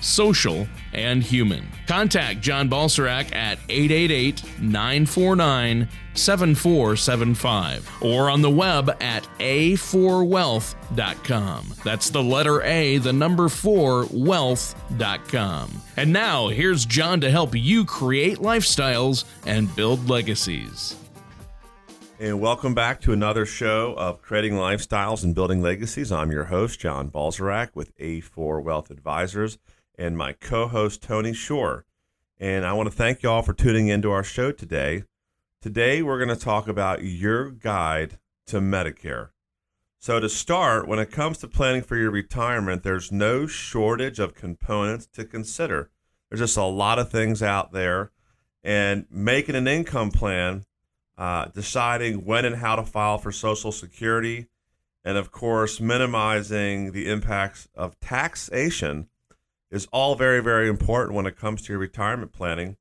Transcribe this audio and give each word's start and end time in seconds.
social, 0.00 0.66
and 0.92 1.22
human. 1.22 1.66
Contact 1.86 2.40
John 2.40 2.68
Balserac 2.68 3.32
at 3.34 3.58
888 3.68 4.42
949 4.60 5.88
7475 6.14 8.02
or 8.02 8.28
on 8.30 8.42
the 8.42 8.50
web 8.50 8.90
at 9.00 9.22
a4wealth.com. 9.38 11.74
That's 11.84 12.10
the 12.10 12.22
letter 12.22 12.62
A, 12.62 12.98
the 12.98 13.12
number 13.12 13.48
4, 13.48 14.08
wealth.com. 14.12 15.82
And 15.96 16.12
now, 16.12 16.48
here's 16.48 16.84
John 16.84 17.20
to 17.20 17.30
help 17.30 17.54
you 17.54 17.84
create 17.84 18.38
lifestyles 18.38 19.24
and 19.46 19.72
build 19.76 20.08
legacies. 20.08 20.96
And 22.18 22.40
welcome 22.40 22.74
back 22.74 23.00
to 23.02 23.12
another 23.14 23.46
show 23.46 23.94
of 23.96 24.20
Creating 24.20 24.52
Lifestyles 24.52 25.24
and 25.24 25.34
Building 25.34 25.62
Legacies. 25.62 26.12
I'm 26.12 26.30
your 26.30 26.44
host, 26.44 26.78
John 26.78 27.10
Balserac 27.10 27.70
with 27.74 27.96
A4 27.96 28.62
Wealth 28.62 28.90
Advisors 28.90 29.56
and 30.00 30.16
my 30.16 30.32
co 30.32 30.66
host, 30.66 31.02
Tony 31.02 31.34
Shore. 31.34 31.84
And 32.38 32.64
I 32.64 32.72
want 32.72 32.90
to 32.90 32.96
thank 32.96 33.22
you 33.22 33.28
all 33.28 33.42
for 33.42 33.52
tuning 33.52 33.88
into 33.88 34.10
our 34.10 34.24
show 34.24 34.50
today. 34.50 35.04
Today, 35.60 36.02
we're 36.02 36.24
going 36.24 36.36
to 36.36 36.42
talk 36.42 36.66
about 36.66 37.04
your 37.04 37.50
guide 37.50 38.18
to 38.46 38.60
Medicare. 38.60 39.28
So, 39.98 40.18
to 40.18 40.30
start, 40.30 40.88
when 40.88 40.98
it 40.98 41.10
comes 41.10 41.36
to 41.38 41.48
planning 41.48 41.82
for 41.82 41.96
your 41.96 42.10
retirement, 42.10 42.82
there's 42.82 43.12
no 43.12 43.46
shortage 43.46 44.18
of 44.18 44.34
components 44.34 45.06
to 45.12 45.26
consider. 45.26 45.90
There's 46.30 46.40
just 46.40 46.56
a 46.56 46.64
lot 46.64 46.98
of 46.98 47.10
things 47.10 47.42
out 47.42 47.72
there, 47.72 48.10
and 48.64 49.04
making 49.10 49.54
an 49.54 49.68
income 49.68 50.10
plan 50.10 50.64
uh, 51.18 51.46
deciding 51.54 52.24
when 52.24 52.46
and 52.46 52.56
how 52.56 52.76
to 52.76 52.84
file 52.84 53.18
for 53.18 53.30
Social 53.30 53.70
Security, 53.70 54.46
and 55.04 55.18
of 55.18 55.30
course, 55.30 55.78
minimizing 55.78 56.92
the 56.92 57.10
impacts 57.10 57.68
of 57.74 58.00
taxation 58.00 59.09
is 59.70 59.86
all 59.92 60.14
very, 60.14 60.42
very 60.42 60.68
important 60.68 61.14
when 61.14 61.26
it 61.26 61.36
comes 61.36 61.62
to 61.62 61.72
your 61.72 61.78
retirement 61.78 62.32
planning. 62.32 62.76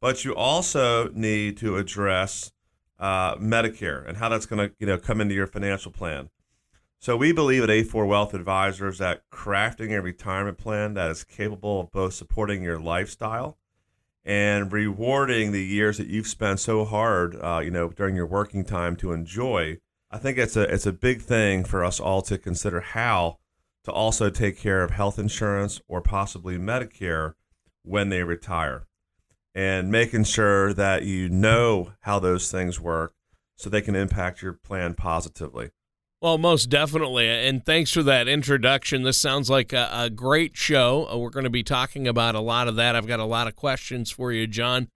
But 0.00 0.24
you 0.24 0.34
also 0.34 1.10
need 1.10 1.56
to 1.58 1.76
address 1.76 2.52
uh, 2.98 3.36
Medicare 3.36 4.06
and 4.06 4.16
how 4.16 4.28
that's 4.28 4.46
going 4.46 4.68
to 4.68 4.74
you 4.78 4.86
know 4.86 4.98
come 4.98 5.20
into 5.20 5.34
your 5.34 5.46
financial 5.46 5.92
plan. 5.92 6.30
So 6.98 7.16
we 7.16 7.32
believe 7.32 7.64
at 7.64 7.68
A4 7.68 8.06
Wealth 8.06 8.32
Advisors 8.32 8.98
that 8.98 9.22
crafting 9.32 9.90
a 9.90 10.00
retirement 10.00 10.56
plan 10.56 10.94
that 10.94 11.10
is 11.10 11.24
capable 11.24 11.80
of 11.80 11.90
both 11.90 12.14
supporting 12.14 12.62
your 12.62 12.78
lifestyle 12.78 13.58
and 14.24 14.72
rewarding 14.72 15.50
the 15.50 15.64
years 15.64 15.98
that 15.98 16.06
you've 16.06 16.28
spent 16.28 16.60
so 16.60 16.84
hard, 16.84 17.34
uh, 17.42 17.60
you 17.62 17.72
know, 17.72 17.88
during 17.88 18.14
your 18.14 18.26
working 18.26 18.64
time 18.64 18.94
to 18.94 19.12
enjoy. 19.12 19.78
I 20.12 20.18
think 20.18 20.38
it's 20.38 20.56
a 20.56 20.62
it's 20.62 20.86
a 20.86 20.92
big 20.92 21.22
thing 21.22 21.64
for 21.64 21.84
us 21.84 21.98
all 21.98 22.22
to 22.22 22.38
consider 22.38 22.80
how 22.80 23.38
to 23.84 23.92
also 23.92 24.30
take 24.30 24.58
care 24.58 24.82
of 24.82 24.90
health 24.90 25.18
insurance 25.18 25.80
or 25.88 26.00
possibly 26.00 26.56
Medicare 26.56 27.34
when 27.82 28.08
they 28.08 28.22
retire, 28.22 28.86
and 29.54 29.90
making 29.90 30.24
sure 30.24 30.72
that 30.72 31.04
you 31.04 31.28
know 31.28 31.92
how 32.00 32.18
those 32.18 32.50
things 32.50 32.80
work 32.80 33.14
so 33.56 33.68
they 33.68 33.82
can 33.82 33.96
impact 33.96 34.42
your 34.42 34.52
plan 34.52 34.94
positively. 34.94 35.70
Well, 36.20 36.38
most 36.38 36.66
definitely. 36.66 37.28
And 37.28 37.66
thanks 37.66 37.92
for 37.92 38.04
that 38.04 38.28
introduction. 38.28 39.02
This 39.02 39.18
sounds 39.18 39.50
like 39.50 39.72
a, 39.72 39.88
a 39.92 40.08
great 40.08 40.56
show. 40.56 41.08
Uh, 41.10 41.18
we're 41.18 41.30
going 41.30 41.42
to 41.44 41.50
be 41.50 41.64
talking 41.64 42.06
about 42.06 42.36
a 42.36 42.40
lot 42.40 42.68
of 42.68 42.76
that. 42.76 42.94
I've 42.94 43.08
got 43.08 43.18
a 43.18 43.24
lot 43.24 43.48
of 43.48 43.56
questions 43.56 44.12
for 44.12 44.30
you, 44.30 44.46
John. 44.46 44.88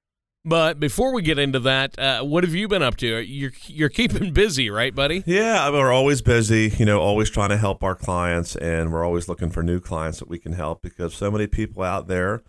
But 0.46 0.78
before 0.78 1.12
we 1.12 1.22
get 1.22 1.40
into 1.40 1.58
that, 1.58 1.98
uh, 1.98 2.22
what 2.22 2.44
have 2.44 2.54
you 2.54 2.68
been 2.68 2.82
up 2.82 2.96
to? 2.98 3.18
You're 3.20 3.50
you're 3.66 3.88
keeping 3.88 4.32
busy, 4.32 4.70
right, 4.70 4.94
buddy? 4.94 5.24
Yeah, 5.26 5.68
we're 5.70 5.92
always 5.92 6.22
busy. 6.22 6.72
You 6.78 6.86
know, 6.86 7.00
always 7.00 7.28
trying 7.30 7.48
to 7.48 7.56
help 7.56 7.82
our 7.82 7.96
clients, 7.96 8.54
and 8.54 8.92
we're 8.92 9.04
always 9.04 9.28
looking 9.28 9.50
for 9.50 9.64
new 9.64 9.80
clients 9.80 10.20
that 10.20 10.28
we 10.28 10.38
can 10.38 10.52
help 10.52 10.82
because 10.82 11.14
so 11.14 11.32
many 11.32 11.48
people 11.48 11.82
out 11.82 12.06
there 12.06 12.44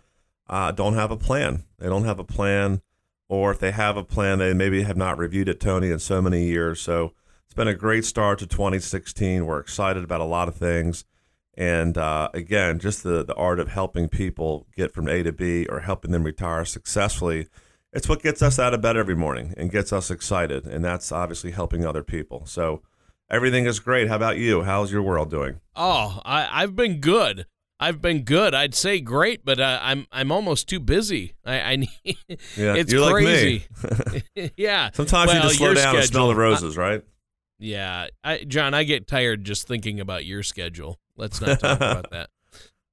uh, 0.48 0.70
don't 0.70 0.94
have 0.94 1.10
a 1.10 1.16
plan. 1.16 1.64
They 1.80 1.88
don't 1.88 2.04
have 2.04 2.20
a 2.20 2.24
plan, 2.24 2.82
or 3.28 3.50
if 3.50 3.58
they 3.58 3.72
have 3.72 3.96
a 3.96 4.04
plan, 4.04 4.38
they 4.38 4.54
maybe 4.54 4.82
have 4.84 4.96
not 4.96 5.18
reviewed 5.18 5.48
it, 5.48 5.58
Tony, 5.58 5.90
in 5.90 5.98
so 5.98 6.22
many 6.22 6.44
years. 6.44 6.80
So 6.80 7.14
it's 7.46 7.54
been 7.54 7.66
a 7.66 7.74
great 7.74 8.04
start 8.04 8.38
to 8.38 8.46
2016. 8.46 9.44
We're 9.44 9.58
excited 9.58 10.04
about 10.04 10.20
a 10.20 10.24
lot 10.24 10.46
of 10.46 10.54
things. 10.54 11.04
And 11.56 11.98
uh, 11.98 12.28
again, 12.32 12.78
just 12.78 13.02
the, 13.02 13.24
the 13.24 13.34
art 13.34 13.58
of 13.58 13.70
helping 13.70 14.08
people 14.08 14.68
get 14.76 14.94
from 14.94 15.08
A 15.08 15.24
to 15.24 15.32
B 15.32 15.66
or 15.66 15.80
helping 15.80 16.12
them 16.12 16.22
retire 16.22 16.64
successfully. 16.64 17.48
It's 17.92 18.08
what 18.08 18.22
gets 18.22 18.42
us 18.42 18.58
out 18.58 18.74
of 18.74 18.82
bed 18.82 18.96
every 18.96 19.16
morning 19.16 19.54
and 19.56 19.70
gets 19.70 19.92
us 19.92 20.10
excited. 20.10 20.66
And 20.66 20.84
that's 20.84 21.10
obviously 21.10 21.52
helping 21.52 21.86
other 21.86 22.02
people. 22.02 22.44
So 22.46 22.82
everything 23.30 23.64
is 23.66 23.80
great. 23.80 24.08
How 24.08 24.16
about 24.16 24.36
you? 24.36 24.62
How's 24.62 24.92
your 24.92 25.02
world 25.02 25.30
doing? 25.30 25.60
Oh, 25.74 26.20
I, 26.24 26.62
I've 26.62 26.76
been 26.76 27.00
good. 27.00 27.46
I've 27.80 28.02
been 28.02 28.24
good. 28.24 28.54
I'd 28.54 28.74
say 28.74 29.00
great, 29.00 29.44
but 29.44 29.60
uh, 29.60 29.78
I'm 29.80 30.08
I'm 30.10 30.32
almost 30.32 30.68
too 30.68 30.80
busy. 30.80 31.34
I, 31.44 31.60
I 31.60 31.76
need, 31.76 31.90
yeah, 32.56 32.74
it's 32.74 32.92
you're 32.92 33.08
crazy. 33.08 33.66
Like 33.82 34.36
me. 34.36 34.50
yeah. 34.56 34.90
Sometimes 34.92 35.28
well, 35.28 35.36
you 35.36 35.42
just 35.42 35.58
slow 35.58 35.74
down 35.74 35.76
schedule, 35.76 35.98
and 35.98 36.06
smell 36.08 36.28
the 36.28 36.34
roses, 36.34 36.76
right? 36.76 37.02
Yeah, 37.60 38.08
I, 38.22 38.44
John, 38.44 38.74
I 38.74 38.84
get 38.84 39.06
tired 39.06 39.44
just 39.44 39.66
thinking 39.66 40.00
about 40.00 40.24
your 40.24 40.42
schedule. 40.42 40.98
Let's 41.16 41.40
not 41.40 41.60
talk 41.60 41.76
about 41.76 42.10
that. 42.10 42.30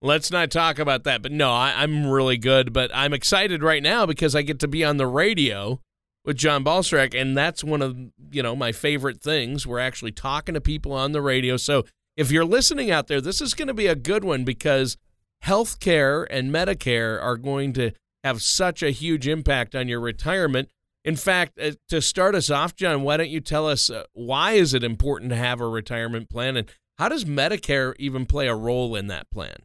Let's 0.06 0.30
not 0.30 0.52
talk 0.52 0.78
about 0.78 1.04
that. 1.06 1.24
But 1.24 1.32
no, 1.32 1.52
I, 1.52 1.74
I'm 1.78 2.06
really 2.08 2.38
good. 2.38 2.72
But 2.72 2.92
I'm 2.94 3.12
excited 3.12 3.64
right 3.64 3.82
now 3.82 4.06
because 4.06 4.36
I 4.36 4.44
get 4.44 4.60
to 4.60 4.68
be 4.68 4.84
on 4.84 4.98
the 4.98 5.08
radio 5.08 5.82
with 6.24 6.38
John 6.38 6.64
Balserac, 6.64 7.20
and 7.20 7.36
that's 7.36 7.64
one 7.64 7.82
of 7.82 7.98
you 8.32 8.44
know 8.44 8.56
my 8.56 8.72
favorite 8.72 9.20
things. 9.20 9.66
We're 9.66 9.80
actually 9.80 10.12
talking 10.12 10.54
to 10.54 10.62
people 10.62 10.94
on 10.94 11.12
the 11.12 11.24
radio. 11.24 11.58
So 11.58 11.86
if 12.16 12.32
you're 12.32 12.46
listening 12.46 12.92
out 12.92 13.08
there, 13.08 13.20
this 13.20 13.42
is 13.42 13.56
going 13.56 13.68
to 13.68 13.74
be 13.74 13.88
a 13.88 13.96
good 13.96 14.24
one 14.24 14.44
because 14.44 14.96
healthcare 15.44 16.28
and 16.30 16.54
Medicare 16.54 17.20
are 17.20 17.36
going 17.36 17.74
to 17.74 17.92
have 18.24 18.44
such 18.44 18.84
a 18.84 18.92
huge 18.92 19.28
impact 19.28 19.74
on 19.74 19.88
your 19.88 20.00
retirement. 20.00 20.70
In 21.04 21.16
fact, 21.16 21.60
uh, 21.60 21.72
to 21.90 22.00
start 22.00 22.36
us 22.36 22.52
off, 22.52 22.76
John, 22.76 23.02
why 23.02 23.18
don't 23.18 23.30
you 23.30 23.42
tell 23.42 23.68
us 23.68 23.90
uh, 23.90 24.04
why 24.14 24.52
is 24.54 24.76
it 24.76 24.84
important 24.84 25.32
to 25.32 25.36
have 25.36 25.62
a 25.62 25.68
retirement 25.68 26.30
plan, 26.30 26.58
and 26.58 26.72
how 27.00 27.10
does 27.10 27.26
Medicare 27.26 27.96
even 27.98 28.28
play 28.28 28.48
a 28.48 28.56
role 28.56 28.96
in 28.96 29.08
that 29.08 29.32
plan? 29.32 29.56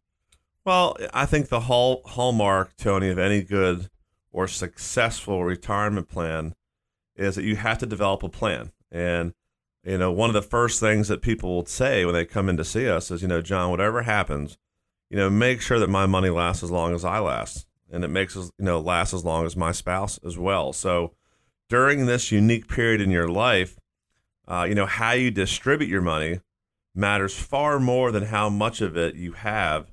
Well, 0.70 0.97
I 1.12 1.26
think 1.26 1.48
the 1.48 1.62
hall, 1.62 2.00
hallmark, 2.04 2.76
Tony, 2.76 3.08
of 3.08 3.19
any 3.19 3.42
good 3.42 3.91
or 4.31 4.47
successful 4.47 5.42
retirement 5.42 6.08
plan 6.08 6.54
is 7.16 7.34
that 7.34 7.42
you 7.42 7.56
have 7.56 7.78
to 7.78 7.86
develop 7.86 8.22
a 8.22 8.28
plan. 8.28 8.70
And 8.88 9.32
you 9.82 9.98
know, 9.98 10.12
one 10.12 10.30
of 10.30 10.34
the 10.34 10.48
first 10.48 10.78
things 10.78 11.09
that 11.09 11.22
people 11.22 11.56
will 11.56 11.66
say 11.66 12.04
when 12.04 12.14
they 12.14 12.25
come 12.25 12.48
in 12.48 12.56
to 12.56 12.64
see 12.64 12.88
us 12.88 13.10
is, 13.10 13.20
you 13.20 13.26
know, 13.26 13.42
John, 13.42 13.72
whatever 13.72 14.03
happens, 14.03 14.59
you 15.10 15.16
know, 15.16 15.28
make 15.28 15.60
sure 15.60 15.80
that 15.80 15.91
my 15.91 16.06
money 16.06 16.30
lasts 16.30 16.62
as 16.62 16.70
long 16.70 16.94
as 16.94 17.04
I 17.04 17.19
last, 17.19 17.66
and 17.91 18.04
it 18.04 18.09
makes 18.09 18.36
us, 18.36 18.53
you 18.56 18.64
know, 18.64 18.78
last 18.78 19.12
as 19.12 19.25
long 19.25 19.47
as 19.47 19.56
my 19.56 19.72
spouse 19.72 20.20
as 20.25 20.38
well. 20.38 20.72
So 20.72 21.14
during 21.69 22.06
this 22.06 22.30
unique 22.30 22.69
period 22.69 23.00
in 23.00 23.10
your 23.10 23.26
life, 23.26 23.76
uh, 24.47 24.66
you 24.69 24.76
know, 24.76 24.86
how 24.86 25.14
you 25.14 25.32
distribute 25.32 25.91
your 25.91 26.00
money 26.00 26.42
matters 26.94 27.36
far 27.36 27.80
more 27.80 28.12
than 28.12 28.26
how 28.26 28.48
much 28.48 28.80
of 28.80 28.97
it 28.97 29.16
you 29.16 29.33
have 29.33 29.91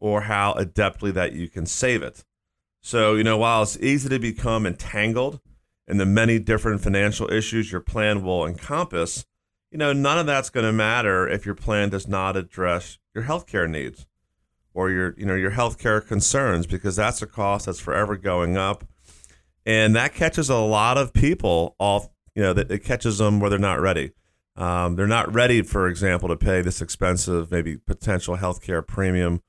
or 0.00 0.22
how 0.22 0.54
adeptly 0.54 1.12
that 1.12 1.32
you 1.32 1.48
can 1.48 1.66
save 1.66 2.02
it. 2.02 2.24
So, 2.80 3.14
you 3.14 3.24
know, 3.24 3.38
while 3.38 3.62
it's 3.62 3.76
easy 3.78 4.08
to 4.08 4.18
become 4.18 4.66
entangled 4.66 5.40
in 5.88 5.98
the 5.98 6.06
many 6.06 6.38
different 6.38 6.80
financial 6.80 7.30
issues 7.32 7.72
your 7.72 7.80
plan 7.80 8.22
will 8.22 8.46
encompass, 8.46 9.24
you 9.70 9.78
know, 9.78 9.92
none 9.92 10.18
of 10.18 10.26
that's 10.26 10.50
going 10.50 10.66
to 10.66 10.72
matter 10.72 11.28
if 11.28 11.44
your 11.44 11.54
plan 11.54 11.90
does 11.90 12.06
not 12.06 12.36
address 12.36 12.98
your 13.14 13.24
healthcare 13.24 13.68
needs 13.68 14.06
or 14.72 14.90
your, 14.90 15.14
you 15.16 15.26
know, 15.26 15.34
your 15.34 15.50
healthcare 15.50 16.06
concerns 16.06 16.66
because 16.66 16.96
that's 16.96 17.22
a 17.22 17.26
cost 17.26 17.66
that's 17.66 17.80
forever 17.80 18.16
going 18.16 18.56
up 18.56 18.84
and 19.66 19.96
that 19.96 20.14
catches 20.14 20.48
a 20.48 20.56
lot 20.56 20.96
of 20.96 21.12
people 21.12 21.74
off. 21.78 22.08
You 22.34 22.42
know, 22.42 22.52
that 22.52 22.70
it 22.70 22.84
catches 22.84 23.16
them 23.16 23.40
where 23.40 23.48
they're 23.48 23.58
not 23.58 23.80
ready. 23.80 24.12
Um, 24.56 24.96
they're 24.96 25.06
not 25.06 25.32
ready, 25.32 25.62
for 25.62 25.88
example, 25.88 26.28
to 26.28 26.36
pay 26.36 26.60
this 26.60 26.82
expensive, 26.82 27.50
maybe 27.50 27.78
potential 27.78 28.36
healthcare 28.36 28.86
premium, 28.86 29.40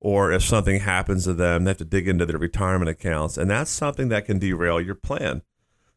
or 0.00 0.32
if 0.32 0.42
something 0.42 0.80
happens 0.80 1.24
to 1.24 1.34
them, 1.34 1.64
they 1.64 1.70
have 1.70 1.78
to 1.78 1.84
dig 1.84 2.08
into 2.08 2.26
their 2.26 2.38
retirement 2.38 2.88
accounts, 2.88 3.36
and 3.38 3.50
that's 3.50 3.70
something 3.70 4.08
that 4.08 4.26
can 4.26 4.38
derail 4.38 4.80
your 4.80 4.94
plan. 4.94 5.42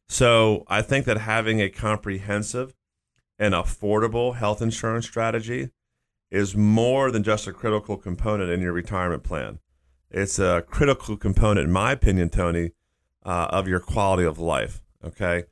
So 0.07 0.63
I 0.68 0.81
think 0.81 1.06
that 1.06 1.19
having 1.19 1.62
a 1.62 1.69
comprehensive 1.69 2.75
and 3.38 3.54
affordable 3.54 4.36
health 4.36 4.62
insurance 4.62 5.06
strategy 5.06 5.69
is 6.31 6.56
more 6.56 7.12
than 7.12 7.24
just 7.24 7.48
a 7.48 7.54
critical 7.54 7.98
component 7.98 8.50
in 8.51 8.62
your 8.62 8.74
retirement 8.74 9.24
plan. 9.24 9.60
It's 10.12 10.40
a 10.40 10.63
critical 10.68 11.18
component, 11.18 11.68
in 11.68 11.72
my 11.72 11.92
opinion, 11.92 12.30
Tony, 12.30 12.72
uh, 13.24 13.48
of 13.51 13.68
your 13.68 13.80
quality 13.80 14.24
of 14.24 14.40
life. 14.40 14.81
Okay. 15.04 15.44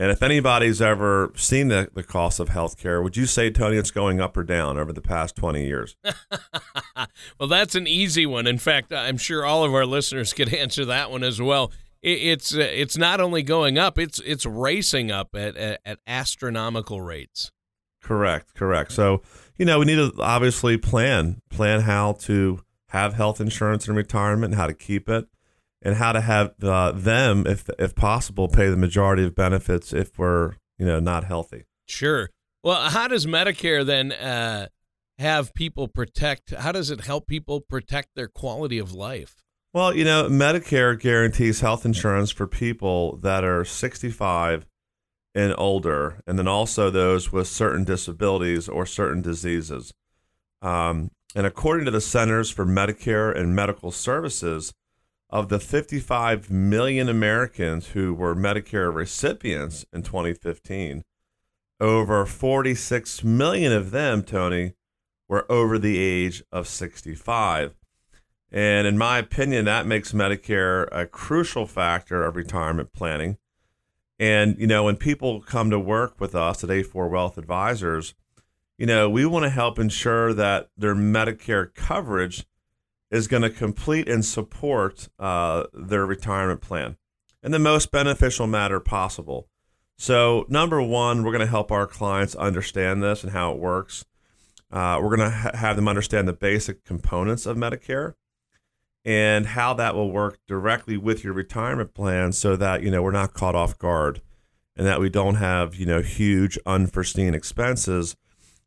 And 0.00 0.12
if 0.12 0.22
anybody's 0.22 0.80
ever 0.80 1.32
seen 1.34 1.68
the, 1.68 1.90
the 1.92 2.04
cost 2.04 2.38
of 2.38 2.50
healthcare, 2.50 3.02
would 3.02 3.16
you 3.16 3.26
say, 3.26 3.50
Tony, 3.50 3.76
it's 3.76 3.90
going 3.90 4.20
up 4.20 4.36
or 4.36 4.44
down 4.44 4.78
over 4.78 4.92
the 4.92 5.00
past 5.00 5.34
20 5.34 5.66
years? 5.66 5.96
well, 7.40 7.48
that's 7.48 7.74
an 7.74 7.88
easy 7.88 8.24
one. 8.24 8.46
In 8.46 8.58
fact, 8.58 8.92
I'm 8.92 9.16
sure 9.16 9.44
all 9.44 9.64
of 9.64 9.74
our 9.74 9.84
listeners 9.84 10.32
could 10.32 10.54
answer 10.54 10.84
that 10.84 11.10
one 11.10 11.24
as 11.24 11.42
well. 11.42 11.72
it's 12.00 12.54
uh, 12.54 12.60
it's 12.60 12.96
not 12.96 13.20
only 13.20 13.42
going 13.42 13.76
up; 13.76 13.98
it's 13.98 14.20
it's 14.20 14.46
racing 14.46 15.10
up 15.10 15.34
at, 15.34 15.56
at, 15.56 15.80
at 15.84 15.98
astronomical 16.06 17.00
rates. 17.00 17.50
Correct, 18.00 18.54
correct. 18.54 18.92
So 18.92 19.22
you 19.56 19.64
know 19.64 19.80
we 19.80 19.86
need 19.86 19.96
to 19.96 20.12
obviously 20.20 20.78
plan 20.78 21.42
plan 21.50 21.80
how 21.80 22.12
to 22.12 22.60
have 22.90 23.14
health 23.14 23.40
insurance 23.40 23.88
in 23.88 23.96
retirement, 23.96 24.54
how 24.54 24.68
to 24.68 24.74
keep 24.74 25.08
it 25.08 25.26
and 25.82 25.96
how 25.96 26.12
to 26.12 26.20
have 26.20 26.52
uh, 26.62 26.92
them, 26.92 27.46
if 27.46 27.68
if 27.78 27.94
possible, 27.94 28.48
pay 28.48 28.68
the 28.68 28.76
majority 28.76 29.24
of 29.24 29.34
benefits 29.34 29.92
if 29.92 30.18
we're 30.18 30.54
you 30.78 30.86
know 30.86 31.00
not 31.00 31.24
healthy. 31.24 31.64
Sure. 31.86 32.30
Well, 32.64 32.90
how 32.90 33.08
does 33.08 33.26
Medicare 33.26 33.86
then 33.86 34.12
uh, 34.12 34.68
have 35.18 35.54
people 35.54 35.88
protect? 35.88 36.52
How 36.54 36.72
does 36.72 36.90
it 36.90 37.02
help 37.02 37.26
people 37.26 37.60
protect 37.60 38.10
their 38.14 38.28
quality 38.28 38.78
of 38.78 38.92
life? 38.92 39.44
Well, 39.74 39.94
you 39.94 40.04
know, 40.04 40.28
Medicare 40.28 40.98
guarantees 40.98 41.60
health 41.60 41.84
insurance 41.84 42.30
for 42.30 42.46
people 42.46 43.16
that 43.18 43.44
are 43.44 43.64
65 43.64 44.66
and 45.34 45.54
older, 45.58 46.20
and 46.26 46.38
then 46.38 46.48
also 46.48 46.90
those 46.90 47.30
with 47.30 47.46
certain 47.46 47.84
disabilities 47.84 48.68
or 48.68 48.86
certain 48.86 49.22
diseases. 49.22 49.92
Um, 50.62 51.10
and 51.34 51.46
according 51.46 51.84
to 51.84 51.90
the 51.90 52.00
Centers 52.00 52.50
for 52.50 52.64
Medicare 52.64 53.36
and 53.36 53.56
Medicaid 53.56 53.92
Services, 53.92 54.72
of 55.30 55.48
the 55.48 55.60
55 55.60 56.50
million 56.50 57.08
Americans 57.08 57.88
who 57.88 58.14
were 58.14 58.34
Medicare 58.34 58.94
recipients 58.94 59.84
in 59.92 60.02
2015, 60.02 61.04
over 61.80 62.26
46 62.26 63.22
million 63.24 63.72
of 63.72 63.90
them, 63.90 64.22
Tony, 64.22 64.74
were 65.28 65.50
over 65.50 65.78
the 65.78 65.98
age 65.98 66.42
of 66.50 66.66
65. 66.66 67.74
And 68.50 68.86
in 68.86 68.96
my 68.96 69.18
opinion, 69.18 69.66
that 69.66 69.86
makes 69.86 70.12
Medicare 70.12 70.88
a 70.90 71.06
crucial 71.06 71.66
factor 71.66 72.24
of 72.24 72.34
retirement 72.34 72.92
planning. 72.92 73.36
And, 74.18 74.58
you 74.58 74.66
know, 74.66 74.84
when 74.84 74.96
people 74.96 75.42
come 75.42 75.70
to 75.70 75.78
work 75.78 76.18
with 76.18 76.34
us 76.34 76.64
at 76.64 76.70
A4 76.70 77.10
Wealth 77.10 77.36
Advisors, 77.36 78.14
you 78.78 78.86
know, 78.86 79.10
we 79.10 79.26
want 79.26 79.44
to 79.44 79.50
help 79.50 79.78
ensure 79.78 80.32
that 80.32 80.70
their 80.76 80.94
Medicare 80.94 81.72
coverage 81.74 82.46
is 83.10 83.28
going 83.28 83.42
to 83.42 83.50
complete 83.50 84.08
and 84.08 84.24
support 84.24 85.08
uh, 85.18 85.64
their 85.72 86.04
retirement 86.04 86.60
plan 86.60 86.96
in 87.42 87.52
the 87.52 87.58
most 87.58 87.90
beneficial 87.90 88.46
manner 88.46 88.80
possible. 88.80 89.48
So, 89.96 90.46
number 90.48 90.80
one, 90.82 91.24
we're 91.24 91.32
going 91.32 91.40
to 91.40 91.46
help 91.46 91.72
our 91.72 91.86
clients 91.86 92.34
understand 92.36 93.02
this 93.02 93.24
and 93.24 93.32
how 93.32 93.52
it 93.52 93.58
works. 93.58 94.04
Uh, 94.70 95.00
we're 95.02 95.16
going 95.16 95.30
to 95.30 95.36
ha- 95.36 95.56
have 95.56 95.76
them 95.76 95.88
understand 95.88 96.28
the 96.28 96.32
basic 96.32 96.84
components 96.84 97.46
of 97.46 97.56
Medicare 97.56 98.14
and 99.04 99.46
how 99.46 99.72
that 99.74 99.94
will 99.94 100.10
work 100.12 100.38
directly 100.46 100.96
with 100.96 101.24
your 101.24 101.32
retirement 101.32 101.94
plan 101.94 102.32
so 102.32 102.54
that, 102.56 102.82
you 102.82 102.90
know, 102.90 103.02
we're 103.02 103.10
not 103.10 103.32
caught 103.32 103.54
off 103.54 103.78
guard 103.78 104.20
and 104.76 104.86
that 104.86 105.00
we 105.00 105.08
don't 105.08 105.36
have, 105.36 105.74
you 105.74 105.86
know, 105.86 106.02
huge 106.02 106.58
unforeseen 106.66 107.34
expenses 107.34 108.14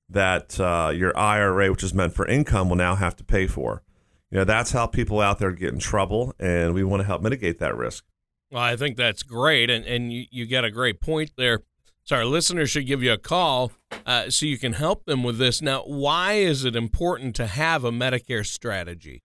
that 0.10 0.60
uh, 0.60 0.92
your 0.94 1.16
IRA, 1.18 1.70
which 1.72 1.84
is 1.84 1.94
meant 1.94 2.14
for 2.14 2.26
income, 2.26 2.68
will 2.68 2.76
now 2.76 2.96
have 2.96 3.16
to 3.16 3.24
pay 3.24 3.48
for 3.48 3.84
you 4.32 4.38
know 4.38 4.44
that's 4.46 4.72
how 4.72 4.88
people 4.88 5.20
out 5.20 5.40
there 5.40 5.52
get 5.52 5.74
in 5.74 5.80
trouble 5.80 6.34
and 6.40 6.74
we 6.74 6.84
want 6.84 7.02
to 7.02 7.06
help 7.06 7.22
mitigate 7.22 7.60
that 7.60 7.76
risk. 7.76 8.06
Well 8.50 8.64
i 8.64 8.76
think 8.76 8.98
that's 8.98 9.24
great 9.24 9.70
and, 9.70 9.86
and 9.86 10.12
you, 10.12 10.26
you 10.32 10.48
got 10.48 10.66
a 10.66 10.72
great 10.72 11.00
point 11.02 11.32
there. 11.38 11.62
So 12.04 12.16
our 12.16 12.26
listeners 12.26 12.72
should 12.72 12.88
give 12.88 13.04
you 13.04 13.14
a 13.14 13.18
call 13.18 13.72
uh, 14.08 14.32
so 14.32 14.48
you 14.48 14.58
can 14.58 14.74
help 14.74 15.06
them 15.06 15.24
with 15.24 15.38
this. 15.38 15.62
Now 15.62 15.84
why 15.84 16.34
is 16.34 16.66
it 16.66 16.76
important 16.76 17.36
to 17.36 17.46
have 17.46 17.84
a 17.84 17.92
medicare 17.92 18.46
strategy? 18.46 19.22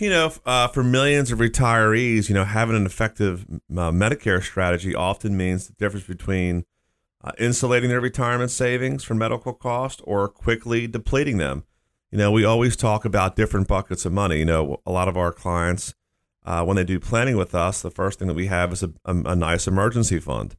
You 0.00 0.10
know 0.10 0.32
uh, 0.44 0.68
for 0.68 0.82
millions 0.82 1.30
of 1.30 1.38
retirees 1.38 2.28
you 2.28 2.34
know 2.34 2.44
having 2.44 2.76
an 2.76 2.86
effective 2.86 3.46
uh, 3.50 3.92
medicare 3.92 4.42
strategy 4.42 4.94
often 4.94 5.36
means 5.36 5.68
the 5.68 5.74
difference 5.74 6.06
between 6.06 6.64
uh, 7.22 7.32
insulating 7.38 7.90
their 7.90 8.00
retirement 8.00 8.50
savings 8.50 9.04
from 9.04 9.18
medical 9.18 9.52
cost 9.52 10.00
or 10.04 10.28
quickly 10.28 10.86
depleting 10.86 11.36
them 11.38 11.64
you 12.16 12.22
know, 12.22 12.30
we 12.32 12.46
always 12.46 12.76
talk 12.76 13.04
about 13.04 13.36
different 13.36 13.68
buckets 13.68 14.06
of 14.06 14.12
money. 14.14 14.38
You 14.38 14.46
know, 14.46 14.80
a 14.86 14.90
lot 14.90 15.06
of 15.06 15.18
our 15.18 15.30
clients, 15.30 15.94
uh, 16.46 16.64
when 16.64 16.76
they 16.76 16.84
do 16.84 16.98
planning 16.98 17.36
with 17.36 17.54
us, 17.54 17.82
the 17.82 17.90
first 17.90 18.18
thing 18.18 18.28
that 18.28 18.34
we 18.34 18.46
have 18.46 18.72
is 18.72 18.82
a, 18.82 18.90
a, 19.04 19.14
a 19.14 19.36
nice 19.36 19.66
emergency 19.66 20.18
fund. 20.18 20.56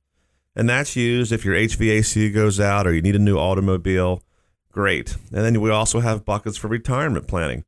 And 0.56 0.70
that's 0.70 0.96
used 0.96 1.32
if 1.32 1.44
your 1.44 1.56
HVAC 1.56 2.32
goes 2.32 2.60
out 2.60 2.86
or 2.86 2.94
you 2.94 3.02
need 3.02 3.16
a 3.16 3.20
new 3.20 3.40
automobile. 3.40 4.22
Great. 4.72 5.16
And 5.34 5.44
then 5.44 5.60
we 5.60 5.72
also 5.72 6.00
have 6.00 6.26
buckets 6.26 6.58
for 6.58 6.68
retirement 6.68 7.28
planning. 7.28 7.64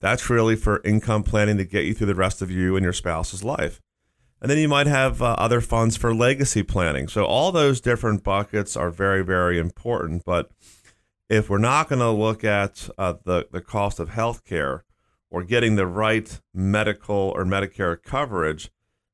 That's 0.00 0.28
really 0.28 0.54
for 0.54 0.82
income 0.84 1.22
planning 1.22 1.56
to 1.56 1.64
get 1.64 1.86
you 1.86 1.94
through 1.94 2.08
the 2.08 2.14
rest 2.14 2.42
of 2.42 2.50
you 2.50 2.76
and 2.76 2.84
your 2.84 2.92
spouse's 2.92 3.42
life. 3.42 3.80
And 4.42 4.50
then 4.50 4.58
you 4.58 4.68
might 4.68 4.88
have 4.88 5.22
uh, 5.22 5.36
other 5.38 5.62
funds 5.62 5.96
for 5.96 6.14
legacy 6.14 6.62
planning. 6.62 7.08
So 7.08 7.24
all 7.24 7.50
those 7.50 7.80
different 7.80 8.24
buckets 8.24 8.76
are 8.76 8.90
very, 8.90 9.24
very 9.24 9.58
important. 9.58 10.22
But 10.26 10.50
if 11.32 11.48
we're 11.48 11.56
not 11.56 11.88
going 11.88 11.98
to 11.98 12.10
look 12.10 12.44
at 12.44 12.90
uh, 12.98 13.14
the, 13.24 13.48
the 13.50 13.62
cost 13.62 13.98
of 13.98 14.10
health 14.10 14.44
care 14.44 14.84
or 15.30 15.42
getting 15.42 15.76
the 15.76 15.86
right 15.86 16.38
medical 16.52 17.32
or 17.34 17.42
Medicare 17.42 18.00
coverage, 18.00 18.70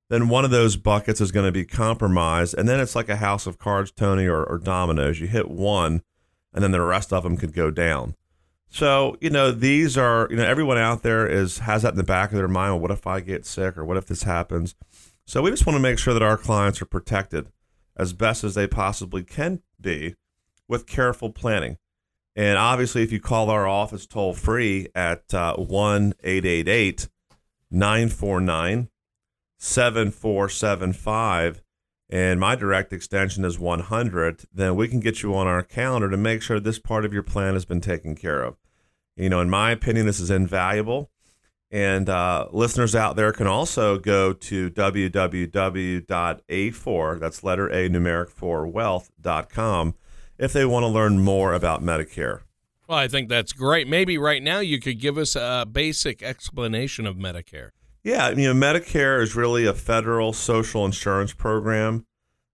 then 0.09 0.29
one 0.29 0.45
of 0.45 0.51
those 0.51 0.75
buckets 0.75 1.21
is 1.21 1.31
going 1.31 1.47
to 1.47 1.53
be 1.53 1.65
compromised. 1.65 2.55
And 2.59 2.69
then 2.69 2.81
it's 2.81 2.97
like 2.97 3.09
a 3.09 3.17
house 3.17 3.47
of 3.47 3.57
cards, 3.57 3.93
Tony, 3.93 4.27
or, 4.27 4.43
or 4.43 4.59
dominoes. 4.59 5.21
You 5.21 5.29
hit 5.29 5.49
one, 5.49 6.03
and 6.53 6.65
then 6.65 6.73
the 6.73 6.83
rest 6.83 7.13
of 7.13 7.23
them 7.23 7.37
could 7.37 7.53
go 7.53 7.71
down. 7.71 8.17
So, 8.67 9.17
you 9.21 9.31
know, 9.31 9.53
these 9.53 9.97
are, 9.97 10.27
you 10.29 10.37
know, 10.37 10.45
everyone 10.45 10.77
out 10.77 11.05
there 11.05 11.25
is 11.25 11.61
has 11.61 11.83
that 11.83 11.93
in 11.93 11.99
the 11.99 12.03
back 12.03 12.33
of 12.33 12.39
their 12.39 12.49
mind. 12.49 12.73
Well, 12.73 12.81
what 12.81 12.91
if 12.91 13.07
I 13.07 13.21
get 13.21 13.47
sick 13.47 13.79
or 13.79 13.85
what 13.85 13.97
if 13.97 14.07
this 14.07 14.25
happens? 14.25 14.75
So 15.25 15.41
we 15.43 15.51
just 15.51 15.67
want 15.67 15.77
to 15.77 15.81
make 15.81 16.01
sure 16.01 16.15
that 16.15 16.23
our 16.23 16.37
clients 16.37 16.83
are 16.83 16.87
protected 16.87 17.53
as 17.97 18.13
best 18.13 18.43
as 18.43 18.57
they 18.57 18.67
possibly 18.67 19.23
can 19.23 19.63
be 19.81 20.17
with 20.67 20.89
careful 20.89 21.31
planning. 21.31 21.79
And 22.39 22.57
obviously, 22.57 23.03
if 23.03 23.11
you 23.11 23.19
call 23.19 23.51
our 23.51 23.67
office 23.67 24.07
toll 24.07 24.33
free 24.33 24.87
at 24.95 25.35
uh, 25.35 25.57
1 25.57 26.15
888 26.23 27.09
949 27.69 28.89
7475, 29.59 31.63
and 32.09 32.39
my 32.39 32.55
direct 32.55 32.93
extension 32.93 33.45
is 33.45 33.59
100, 33.59 34.45
then 34.55 34.77
we 34.77 34.87
can 34.87 35.01
get 35.01 35.21
you 35.21 35.35
on 35.35 35.49
our 35.49 35.65
calendar 35.65 36.09
to 36.09 36.17
make 36.17 36.41
sure 36.41 36.61
this 36.61 36.79
part 36.79 37.05
of 37.05 37.13
your 37.13 37.25
plan 37.25 37.55
has 37.55 37.65
been 37.65 37.81
taken 37.81 38.15
care 38.15 38.45
of. 38.45 38.57
You 39.17 39.31
know, 39.31 39.41
in 39.41 39.51
my 39.51 39.73
opinion, 39.73 40.07
this 40.07 40.21
is 40.21 40.31
invaluable. 40.31 41.11
And 41.73 42.09
uh, 42.09 42.47
listeners 42.53 42.95
out 42.95 43.17
there 43.17 43.33
can 43.33 43.49
also 43.49 43.99
go 43.99 44.33
to 44.33 44.71
www.a4, 44.71 46.07
that's 47.19 47.43
letter 47.43 47.67
A, 47.67 47.89
numeric 47.89 48.31
4, 48.31 48.69
wealth.com 48.69 49.97
if 50.39 50.53
they 50.53 50.65
want 50.65 50.85
to 50.85 50.89
learn 50.89 51.21
more 51.21 51.53
about 51.53 51.83
Medicare. 51.83 52.43
Well, 52.89 52.99
I 52.99 53.09
think 53.09 53.29
that's 53.29 53.53
great. 53.53 53.87
Maybe 53.87 54.17
right 54.17 54.43
now 54.43 54.61
you 54.61 54.81
could 54.81 54.99
give 54.99 55.19
us 55.19 55.37
a 55.37 55.67
basic 55.71 56.23
explanation 56.23 57.07
of 57.07 57.17
Medicare. 57.17 57.71
Yeah, 58.03 58.31
you 58.31 58.53
know, 58.53 58.55
Medicare 58.55 59.21
is 59.21 59.37
really 59.37 59.67
a 59.67 59.75
federal 59.75 60.33
social 60.33 60.87
insurance 60.87 61.35
program 61.35 62.07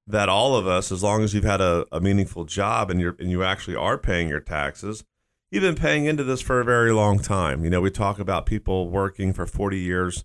that 0.06 0.28
all 0.28 0.56
of 0.56 0.66
us, 0.66 0.90
as 0.90 1.02
long 1.02 1.22
as 1.22 1.34
you've 1.34 1.44
had 1.44 1.60
a, 1.60 1.86
a 1.92 2.00
meaningful 2.00 2.44
job 2.44 2.90
and 2.90 3.00
you 3.00 3.14
and 3.18 3.30
you 3.30 3.44
actually 3.44 3.76
are 3.76 3.96
paying 3.96 4.28
your 4.28 4.40
taxes, 4.40 5.04
you've 5.50 5.62
been 5.62 5.76
paying 5.76 6.06
into 6.06 6.24
this 6.24 6.40
for 6.40 6.60
a 6.60 6.64
very 6.64 6.92
long 6.92 7.20
time. 7.20 7.62
You 7.62 7.70
know, 7.70 7.80
we 7.80 7.90
talk 7.90 8.18
about 8.18 8.46
people 8.46 8.90
working 8.90 9.32
for 9.32 9.46
40 9.46 9.78
years 9.78 10.24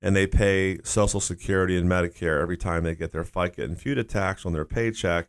and 0.00 0.16
they 0.16 0.26
pay 0.26 0.78
Social 0.82 1.20
Security 1.20 1.76
and 1.76 1.88
Medicare 1.88 2.40
every 2.40 2.56
time 2.56 2.84
they 2.84 2.94
get 2.94 3.12
their 3.12 3.24
FICA 3.24 3.62
and 3.64 3.76
FUTA 3.76 4.08
tax 4.08 4.46
on 4.46 4.52
their 4.52 4.64
paycheck. 4.64 5.28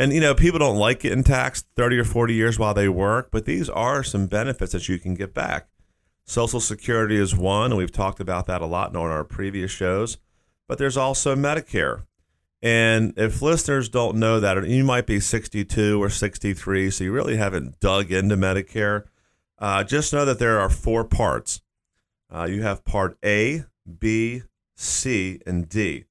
And 0.00 0.14
you 0.14 0.20
know, 0.20 0.34
people 0.34 0.58
don't 0.58 0.78
like 0.78 1.00
getting 1.00 1.22
taxed 1.22 1.66
30 1.76 1.98
or 1.98 2.04
40 2.04 2.32
years 2.32 2.58
while 2.58 2.72
they 2.72 2.88
work, 2.88 3.30
but 3.30 3.44
these 3.44 3.68
are 3.68 4.02
some 4.02 4.28
benefits 4.28 4.72
that 4.72 4.88
you 4.88 4.98
can 4.98 5.12
get 5.12 5.34
back. 5.34 5.68
Social 6.24 6.58
Security 6.58 7.18
is 7.18 7.36
one, 7.36 7.66
and 7.70 7.76
we've 7.76 7.92
talked 7.92 8.18
about 8.18 8.46
that 8.46 8.62
a 8.62 8.66
lot 8.66 8.96
on 8.96 9.10
our 9.10 9.24
previous 9.24 9.70
shows. 9.70 10.16
But 10.66 10.78
there's 10.78 10.96
also 10.96 11.36
Medicare. 11.36 12.04
And 12.62 13.12
if 13.18 13.42
listeners 13.42 13.90
don't 13.90 14.16
know 14.16 14.40
that, 14.40 14.66
you 14.66 14.84
might 14.84 15.06
be 15.06 15.20
62 15.20 16.02
or 16.02 16.08
63, 16.08 16.90
so 16.90 17.04
you 17.04 17.12
really 17.12 17.36
haven't 17.36 17.78
dug 17.78 18.10
into 18.10 18.38
Medicare. 18.38 19.04
Uh, 19.58 19.84
just 19.84 20.14
know 20.14 20.24
that 20.24 20.38
there 20.38 20.58
are 20.58 20.70
four 20.70 21.04
parts. 21.04 21.60
Uh, 22.34 22.44
you 22.44 22.62
have 22.62 22.86
Part 22.86 23.18
A, 23.22 23.64
B, 23.98 24.44
C, 24.76 25.40
and 25.46 25.68
D. 25.68 26.06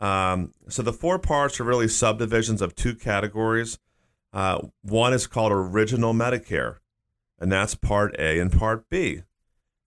Um, 0.00 0.52
so 0.68 0.82
the 0.82 0.92
four 0.92 1.18
parts 1.18 1.58
are 1.60 1.64
really 1.64 1.88
subdivisions 1.88 2.62
of 2.62 2.74
two 2.74 2.94
categories. 2.94 3.78
Uh, 4.32 4.68
one 4.82 5.12
is 5.12 5.26
called 5.26 5.52
Original 5.52 6.12
Medicare, 6.12 6.76
and 7.38 7.50
that's 7.50 7.74
Part 7.74 8.14
A 8.18 8.38
and 8.38 8.52
Part 8.52 8.88
B. 8.88 9.22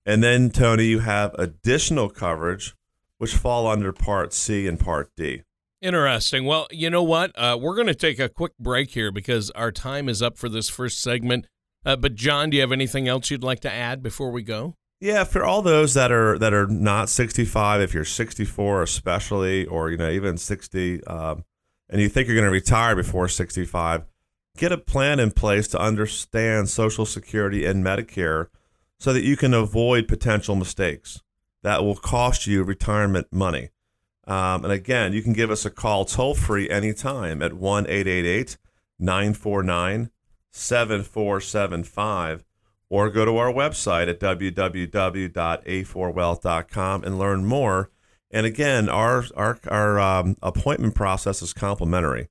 And 0.05 0.23
then, 0.23 0.49
Tony, 0.49 0.85
you 0.85 0.99
have 0.99 1.33
additional 1.35 2.09
coverage, 2.09 2.75
which 3.19 3.35
fall 3.35 3.67
under 3.67 3.93
Part 3.93 4.33
C 4.33 4.67
and 4.67 4.79
Part 4.79 5.11
D. 5.15 5.43
Interesting. 5.81 6.45
Well, 6.45 6.67
you 6.71 6.89
know 6.89 7.03
what? 7.03 7.31
Uh, 7.35 7.57
we're 7.59 7.75
going 7.75 7.87
to 7.87 7.95
take 7.95 8.19
a 8.19 8.29
quick 8.29 8.57
break 8.59 8.91
here 8.91 9.11
because 9.11 9.49
our 9.51 9.71
time 9.71 10.09
is 10.09 10.21
up 10.21 10.37
for 10.37 10.49
this 10.49 10.69
first 10.69 11.01
segment. 11.01 11.47
Uh, 11.83 11.95
but 11.95 12.15
John, 12.15 12.49
do 12.49 12.57
you 12.57 12.61
have 12.61 12.71
anything 12.71 13.07
else 13.07 13.31
you'd 13.31 13.43
like 13.43 13.61
to 13.61 13.71
add 13.71 14.03
before 14.03 14.31
we 14.31 14.43
go? 14.43 14.75
Yeah, 15.01 15.23
for 15.23 15.43
all 15.43 15.63
those 15.63 15.95
that 15.95 16.11
are 16.11 16.37
that 16.37 16.53
are 16.53 16.67
not 16.67 17.09
65, 17.09 17.81
if 17.81 17.91
you're 17.91 18.05
64 18.05 18.83
especially, 18.83 19.65
or 19.65 19.89
you 19.89 19.97
know 19.97 20.11
even 20.11 20.37
60, 20.37 21.03
um, 21.05 21.43
and 21.89 21.99
you 21.99 22.07
think 22.07 22.27
you're 22.27 22.35
going 22.35 22.45
to 22.45 22.51
retire 22.51 22.95
before 22.95 23.27
65, 23.27 24.05
get 24.57 24.71
a 24.71 24.77
plan 24.77 25.19
in 25.19 25.31
place 25.31 25.67
to 25.69 25.79
understand 25.79 26.69
Social 26.69 27.07
Security 27.07 27.65
and 27.65 27.83
Medicare, 27.83 28.49
so 28.99 29.11
that 29.11 29.23
you 29.23 29.35
can 29.35 29.55
avoid 29.55 30.07
potential 30.07 30.55
mistakes 30.55 31.23
that 31.63 31.83
will 31.83 31.95
cost 31.95 32.45
you 32.45 32.63
retirement 32.63 33.25
money. 33.31 33.69
Um, 34.27 34.63
and 34.63 34.71
again, 34.71 35.13
you 35.13 35.23
can 35.23 35.33
give 35.33 35.49
us 35.49 35.65
a 35.65 35.71
call 35.71 36.05
toll 36.05 36.35
free 36.35 36.69
anytime 36.69 37.41
at 37.41 37.53
1 37.53 37.85
888 37.87 38.55
949 38.99 40.11
7475 40.51 42.45
or 42.91 43.09
go 43.09 43.23
to 43.23 43.37
our 43.37 43.53
website 43.53 44.09
at 44.09 44.19
www.a4wealth.com 44.19 47.03
and 47.05 47.17
learn 47.17 47.45
more. 47.45 47.89
And 48.29 48.45
again, 48.45 48.89
our 48.89 49.23
our, 49.35 49.57
our 49.69 49.99
um, 49.99 50.35
appointment 50.43 50.93
process 50.93 51.41
is 51.41 51.53
complimentary. 51.53 52.27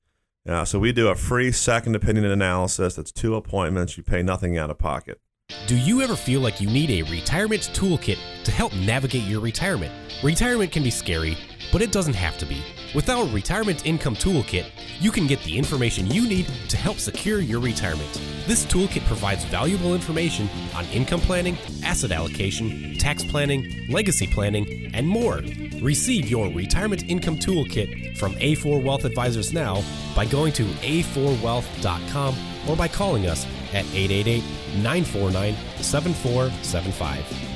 Uh, 0.47 0.63
so 0.63 0.77
we 0.77 0.91
do 0.91 1.07
a 1.07 1.15
free 1.15 1.51
second 1.51 1.95
opinion 1.95 2.25
analysis. 2.25 2.93
That's 2.95 3.11
two 3.11 3.33
appointments. 3.35 3.97
You 3.97 4.03
pay 4.03 4.21
nothing 4.21 4.55
out 4.57 4.69
of 4.69 4.77
pocket. 4.77 5.19
Do 5.67 5.77
you 5.77 6.01
ever 6.01 6.15
feel 6.15 6.41
like 6.41 6.59
you 6.59 6.69
need 6.69 6.89
a 6.89 7.09
retirement 7.09 7.71
toolkit 7.73 8.17
to 8.43 8.51
help 8.51 8.73
navigate 8.73 9.23
your 9.23 9.39
retirement? 9.39 9.91
Retirement 10.23 10.71
can 10.71 10.83
be 10.83 10.91
scary, 10.91 11.37
but 11.71 11.81
it 11.81 11.91
doesn't 11.91 12.13
have 12.13 12.37
to 12.39 12.45
be. 12.45 12.61
With 12.93 13.09
our 13.09 13.25
Retirement 13.27 13.85
Income 13.85 14.17
Toolkit, 14.17 14.65
you 14.99 15.11
can 15.11 15.27
get 15.27 15.41
the 15.43 15.57
information 15.57 16.07
you 16.07 16.27
need 16.27 16.47
to 16.67 16.77
help 16.77 16.97
secure 16.97 17.39
your 17.39 17.61
retirement. 17.61 18.21
This 18.47 18.65
toolkit 18.65 19.05
provides 19.05 19.45
valuable 19.45 19.95
information 19.95 20.49
on 20.75 20.85
income 20.87 21.21
planning, 21.21 21.57
asset 21.83 22.11
allocation, 22.11 22.97
tax 22.97 23.23
planning, 23.23 23.87
legacy 23.89 24.27
planning, 24.27 24.91
and 24.93 25.07
more. 25.07 25.41
Receive 25.81 26.29
your 26.29 26.51
Retirement 26.51 27.09
Income 27.09 27.37
Toolkit 27.37 28.17
from 28.17 28.33
A4 28.35 28.83
Wealth 28.83 29.05
Advisors 29.05 29.53
now 29.53 29.81
by 30.15 30.25
going 30.25 30.51
to 30.53 30.65
a4wealth.com 30.65 32.35
or 32.67 32.75
by 32.75 32.87
calling 32.87 33.27
us 33.27 33.45
at 33.73 33.85
888 33.93 34.43
949 34.83 35.55
7475. 35.81 37.51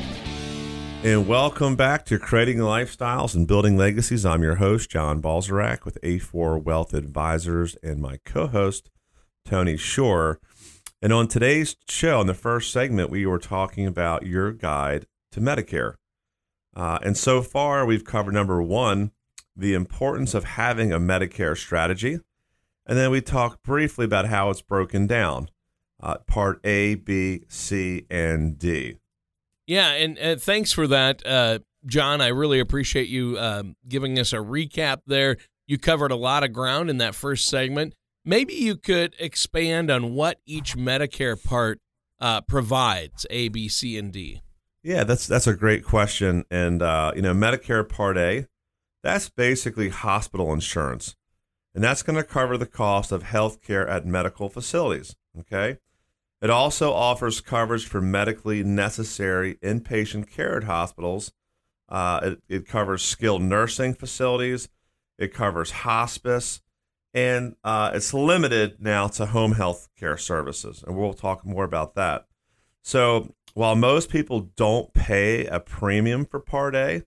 And 1.05 1.27
welcome 1.27 1.75
back 1.75 2.05
to 2.05 2.17
Creating 2.17 2.57
Lifestyles 2.57 3.35
and 3.35 3.47
Building 3.47 3.77
Legacies. 3.77 4.25
I'm 4.25 4.41
your 4.41 4.55
host, 4.55 4.89
John 4.89 5.21
Balzarak 5.21 5.85
with 5.85 6.01
A4 6.01 6.63
Wealth 6.63 6.95
Advisors 6.95 7.75
and 7.83 8.01
my 8.01 8.17
co 8.25 8.47
host, 8.47 8.89
Tony 9.45 9.77
Shore. 9.77 10.39
And 11.03 11.13
on 11.13 11.27
today's 11.27 11.75
show, 11.87 12.21
in 12.21 12.27
the 12.27 12.33
first 12.33 12.71
segment, 12.71 13.11
we 13.11 13.27
were 13.27 13.37
talking 13.37 13.85
about 13.85 14.25
your 14.25 14.51
guide 14.51 15.05
to 15.33 15.39
Medicare. 15.39 15.93
Uh, 16.75 16.97
and 17.03 17.15
so 17.15 17.43
far, 17.43 17.85
we've 17.85 18.03
covered 18.03 18.33
number 18.33 18.59
one, 18.59 19.11
the 19.55 19.75
importance 19.75 20.33
of 20.33 20.43
having 20.43 20.91
a 20.91 20.99
Medicare 20.99 21.55
strategy. 21.55 22.19
And 22.85 22.97
then 22.97 23.11
we 23.11 23.21
talk 23.21 23.63
briefly 23.63 24.05
about 24.05 24.27
how 24.27 24.49
it's 24.49 24.61
broken 24.61 25.07
down 25.07 25.49
uh, 26.01 26.17
part 26.27 26.59
A, 26.63 26.95
B, 26.95 27.43
C, 27.47 28.05
and 28.09 28.59
D. 28.59 28.97
Yeah, 29.67 29.91
and 29.91 30.19
uh, 30.19 30.35
thanks 30.35 30.71
for 30.71 30.87
that, 30.87 31.25
uh, 31.25 31.59
John. 31.85 32.21
I 32.21 32.27
really 32.27 32.59
appreciate 32.59 33.07
you 33.07 33.37
um, 33.39 33.75
giving 33.87 34.19
us 34.19 34.33
a 34.33 34.37
recap 34.37 34.99
there. 35.07 35.37
You 35.65 35.79
covered 35.79 36.11
a 36.11 36.15
lot 36.15 36.43
of 36.43 36.53
ground 36.53 36.89
in 36.89 36.99
that 36.99 37.15
first 37.15 37.47
segment. 37.49 37.95
Maybe 38.23 38.53
you 38.53 38.75
could 38.75 39.15
expand 39.19 39.89
on 39.89 40.13
what 40.13 40.39
each 40.45 40.75
Medicare 40.75 41.41
part 41.41 41.79
uh, 42.19 42.41
provides 42.41 43.25
A, 43.29 43.49
B, 43.49 43.67
C, 43.67 43.97
and 43.97 44.11
D. 44.11 44.41
Yeah, 44.83 45.03
that's 45.03 45.25
that's 45.25 45.47
a 45.47 45.55
great 45.55 45.83
question. 45.83 46.45
And 46.51 46.83
uh, 46.83 47.13
you 47.15 47.21
know, 47.23 47.33
Medicare 47.33 47.87
Part 47.87 48.17
A, 48.17 48.45
that's 49.01 49.29
basically 49.29 49.89
hospital 49.89 50.53
insurance, 50.53 51.15
and 51.75 51.83
that's 51.83 52.01
going 52.01 52.15
to 52.15 52.23
cover 52.23 52.57
the 52.57 52.65
cost 52.65 53.11
of 53.11 53.23
health 53.23 53.61
care 53.61 53.87
at 53.87 54.05
medical 54.05 54.49
facilities. 54.49 55.15
Okay, 55.37 55.77
it 56.41 56.49
also 56.49 56.93
offers 56.93 57.41
coverage 57.41 57.85
for 57.85 58.01
medically 58.01 58.63
necessary 58.63 59.55
inpatient 59.55 60.31
care 60.31 60.57
at 60.57 60.63
hospitals. 60.63 61.33
Uh, 61.89 62.19
it, 62.23 62.41
it, 62.49 62.67
covers 62.67 63.03
skilled 63.03 63.43
nursing 63.43 63.93
facilities. 63.93 64.69
It 65.19 65.33
covers 65.33 65.71
hospice. 65.71 66.61
And 67.13 67.55
uh, 67.63 67.91
it's 67.93 68.13
limited 68.13 68.81
now 68.81 69.07
to 69.09 69.27
home 69.27 69.53
health 69.53 69.87
care 69.97 70.17
services. 70.17 70.83
And 70.85 70.97
we'll 70.97 71.13
talk 71.13 71.45
more 71.45 71.63
about 71.63 71.95
that. 71.95 72.25
So 72.81 73.33
while 73.53 73.75
most 73.75 74.09
people 74.09 74.51
don't 74.55 74.93
pay 74.93 75.45
a 75.45 75.59
premium 75.59 76.25
for 76.25 76.39
Part 76.39 76.75
A, 76.75 77.03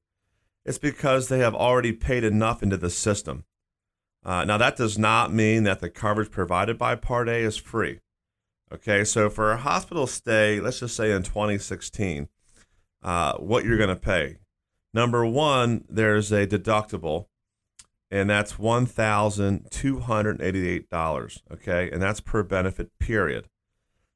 it's 0.65 0.79
because 0.79 1.29
they 1.29 1.41
have 1.41 1.55
already 1.55 1.93
paid 1.93 2.25
enough 2.25 2.63
into 2.63 2.77
the 2.77 2.91
system. 2.91 3.45
Uh, 4.29 4.45
now, 4.45 4.59
that 4.59 4.77
does 4.77 4.99
not 4.99 5.33
mean 5.33 5.63
that 5.63 5.81
the 5.81 5.89
coverage 5.89 6.31
provided 6.31 6.77
by 6.77 6.95
Part 6.95 7.31
A 7.31 7.37
is 7.37 7.57
free. 7.57 8.01
Okay, 8.71 9.03
so 9.03 9.31
for 9.31 9.53
a 9.53 9.57
hospital 9.57 10.07
stay, 10.07 10.61
let's 10.61 10.81
just 10.81 10.95
say 10.95 11.13
in 11.13 11.23
2016, 11.23 12.29
uh, 13.03 13.39
what 13.39 13.65
you're 13.65 13.79
going 13.79 13.89
to 13.89 13.97
pay. 13.97 14.37
Number 14.93 15.25
one, 15.25 15.87
there's 15.89 16.31
a 16.31 16.47
deductible, 16.47 17.29
and 18.11 18.29
that's 18.29 18.57
$1,288. 18.57 21.39
Okay, 21.51 21.91
and 21.91 22.03
that's 22.03 22.21
per 22.21 22.43
benefit 22.43 22.91
period. 23.01 23.49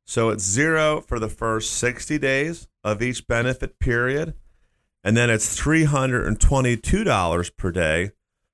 So 0.05 0.29
it's 0.29 0.45
zero 0.45 1.01
for 1.01 1.19
the 1.19 1.31
first 1.31 1.73
60 1.73 2.19
days 2.19 2.69
of 2.85 3.01
each 3.01 3.27
benefit 3.27 3.79
period, 3.79 4.35
and 5.03 5.17
then 5.17 5.31
it's 5.31 5.59
$322 5.59 7.57
per 7.57 7.73
day 7.73 8.11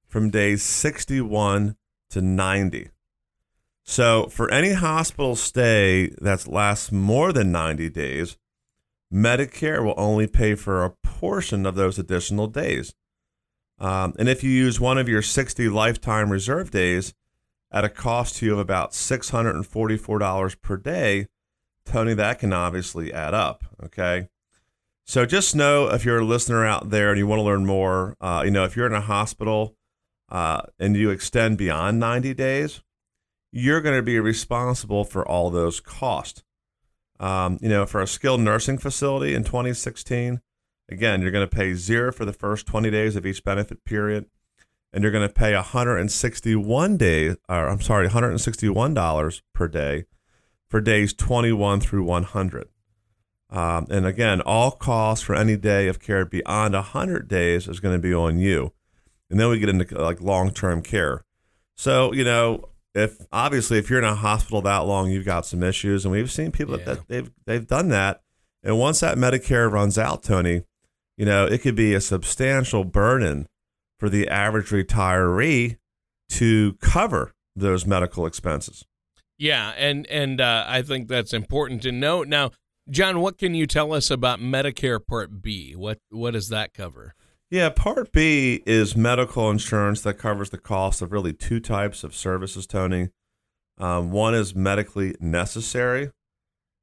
from 0.08 0.30
days 0.30 0.62
61 0.62 1.76
to 2.10 2.20
90. 2.20 2.88
So, 3.84 4.26
for 4.26 4.50
any 4.50 4.72
hospital 4.72 5.36
stay 5.36 6.08
that 6.20 6.46
lasts 6.46 6.92
more 6.92 7.32
than 7.32 7.52
90 7.52 7.88
days, 7.90 8.36
Medicare 9.12 9.82
will 9.82 9.94
only 9.96 10.26
pay 10.26 10.54
for 10.54 10.84
a 10.84 10.90
portion 11.02 11.64
of 11.64 11.74
those 11.74 11.98
additional 11.98 12.46
days. 12.46 12.94
Um, 13.78 14.14
and 14.18 14.28
if 14.28 14.42
you 14.42 14.50
use 14.50 14.80
one 14.80 14.98
of 14.98 15.08
your 15.08 15.22
60 15.22 15.68
lifetime 15.68 16.30
reserve 16.30 16.70
days 16.70 17.14
at 17.70 17.84
a 17.84 17.88
cost 17.88 18.36
to 18.36 18.46
you 18.46 18.52
of 18.52 18.58
about 18.58 18.92
$644 18.92 20.60
per 20.60 20.76
day, 20.76 21.28
Tony, 21.86 22.12
that 22.14 22.38
can 22.40 22.52
obviously 22.52 23.12
add 23.12 23.32
up. 23.34 23.64
Okay. 23.82 24.28
So 25.04 25.24
just 25.24 25.56
know 25.56 25.88
if 25.88 26.04
you're 26.04 26.18
a 26.18 26.24
listener 26.24 26.66
out 26.66 26.90
there 26.90 27.08
and 27.08 27.18
you 27.18 27.26
want 27.26 27.38
to 27.38 27.44
learn 27.44 27.64
more, 27.64 28.16
uh, 28.20 28.42
you 28.44 28.50
know, 28.50 28.64
if 28.64 28.76
you're 28.76 28.86
in 28.86 28.92
a 28.92 29.00
hospital 29.00 29.77
uh, 30.28 30.62
and 30.78 30.96
you 30.96 31.10
extend 31.10 31.58
beyond 31.58 31.98
90 31.98 32.34
days, 32.34 32.82
you're 33.50 33.80
going 33.80 33.96
to 33.96 34.02
be 34.02 34.20
responsible 34.20 35.04
for 35.04 35.26
all 35.26 35.50
those 35.50 35.80
costs. 35.80 36.42
Um, 37.20 37.58
you 37.60 37.68
know, 37.68 37.86
for 37.86 38.00
a 38.00 38.06
skilled 38.06 38.40
nursing 38.40 38.78
facility 38.78 39.34
in 39.34 39.42
2016, 39.42 40.40
again, 40.88 41.20
you're 41.20 41.30
going 41.30 41.48
to 41.48 41.56
pay 41.56 41.74
zero 41.74 42.12
for 42.12 42.24
the 42.24 42.32
first 42.32 42.66
20 42.66 42.90
days 42.90 43.16
of 43.16 43.26
each 43.26 43.42
benefit 43.42 43.84
period, 43.84 44.26
and 44.92 45.02
you're 45.02 45.12
going 45.12 45.26
to 45.26 45.34
pay 45.34 45.54
161 45.54 46.96
days, 46.96 47.36
or 47.48 47.68
I'm 47.68 47.80
sorry, 47.80 48.06
161 48.06 48.94
dollars 48.94 49.42
per 49.52 49.66
day 49.66 50.04
for 50.68 50.80
days 50.80 51.12
21 51.12 51.80
through 51.80 52.04
100. 52.04 52.68
Um, 53.50 53.86
and 53.90 54.06
again, 54.06 54.42
all 54.42 54.72
costs 54.72 55.24
for 55.24 55.34
any 55.34 55.56
day 55.56 55.88
of 55.88 56.00
care 56.00 56.26
beyond 56.26 56.74
100 56.74 57.28
days 57.28 57.66
is 57.66 57.80
going 57.80 57.96
to 57.96 58.02
be 58.02 58.12
on 58.12 58.38
you. 58.38 58.72
And 59.30 59.38
then 59.38 59.48
we 59.48 59.58
get 59.58 59.68
into 59.68 60.00
like 60.00 60.20
long-term 60.20 60.82
care. 60.82 61.24
So, 61.76 62.12
you 62.12 62.24
know, 62.24 62.70
if 62.94 63.18
obviously 63.32 63.78
if 63.78 63.88
you're 63.90 63.98
in 63.98 64.04
a 64.04 64.14
hospital 64.14 64.60
that 64.62 64.78
long, 64.78 65.10
you've 65.10 65.24
got 65.24 65.46
some 65.46 65.62
issues, 65.62 66.04
and 66.04 66.12
we've 66.12 66.30
seen 66.30 66.50
people 66.50 66.78
yeah. 66.78 66.84
that 66.84 67.08
they've 67.08 67.30
they've 67.46 67.66
done 67.66 67.88
that. 67.90 68.22
And 68.62 68.78
once 68.78 69.00
that 69.00 69.16
Medicare 69.16 69.70
runs 69.70 69.98
out, 69.98 70.22
Tony, 70.22 70.64
you 71.16 71.24
know 71.24 71.46
it 71.46 71.58
could 71.58 71.76
be 71.76 71.94
a 71.94 72.00
substantial 72.00 72.84
burden 72.84 73.46
for 73.98 74.08
the 74.08 74.28
average 74.28 74.70
retiree 74.70 75.76
to 76.30 76.74
cover 76.80 77.32
those 77.54 77.86
medical 77.86 78.26
expenses. 78.26 78.84
Yeah, 79.36 79.72
and 79.76 80.06
and 80.08 80.40
uh, 80.40 80.64
I 80.66 80.82
think 80.82 81.08
that's 81.08 81.32
important 81.32 81.82
to 81.82 81.92
note. 81.92 82.26
Now, 82.26 82.50
John, 82.90 83.20
what 83.20 83.38
can 83.38 83.54
you 83.54 83.66
tell 83.66 83.92
us 83.92 84.10
about 84.10 84.40
Medicare 84.40 85.04
Part 85.04 85.42
B? 85.42 85.74
What 85.76 85.98
what 86.10 86.32
does 86.32 86.48
that 86.48 86.74
cover? 86.74 87.14
Yeah, 87.50 87.70
Part 87.70 88.12
B 88.12 88.62
is 88.66 88.94
medical 88.94 89.50
insurance 89.50 90.02
that 90.02 90.14
covers 90.14 90.50
the 90.50 90.58
cost 90.58 91.00
of 91.00 91.12
really 91.12 91.32
two 91.32 91.60
types 91.60 92.04
of 92.04 92.14
services, 92.14 92.66
Tony. 92.66 93.08
Um, 93.78 94.10
one 94.10 94.34
is 94.34 94.54
medically 94.54 95.16
necessary, 95.18 96.10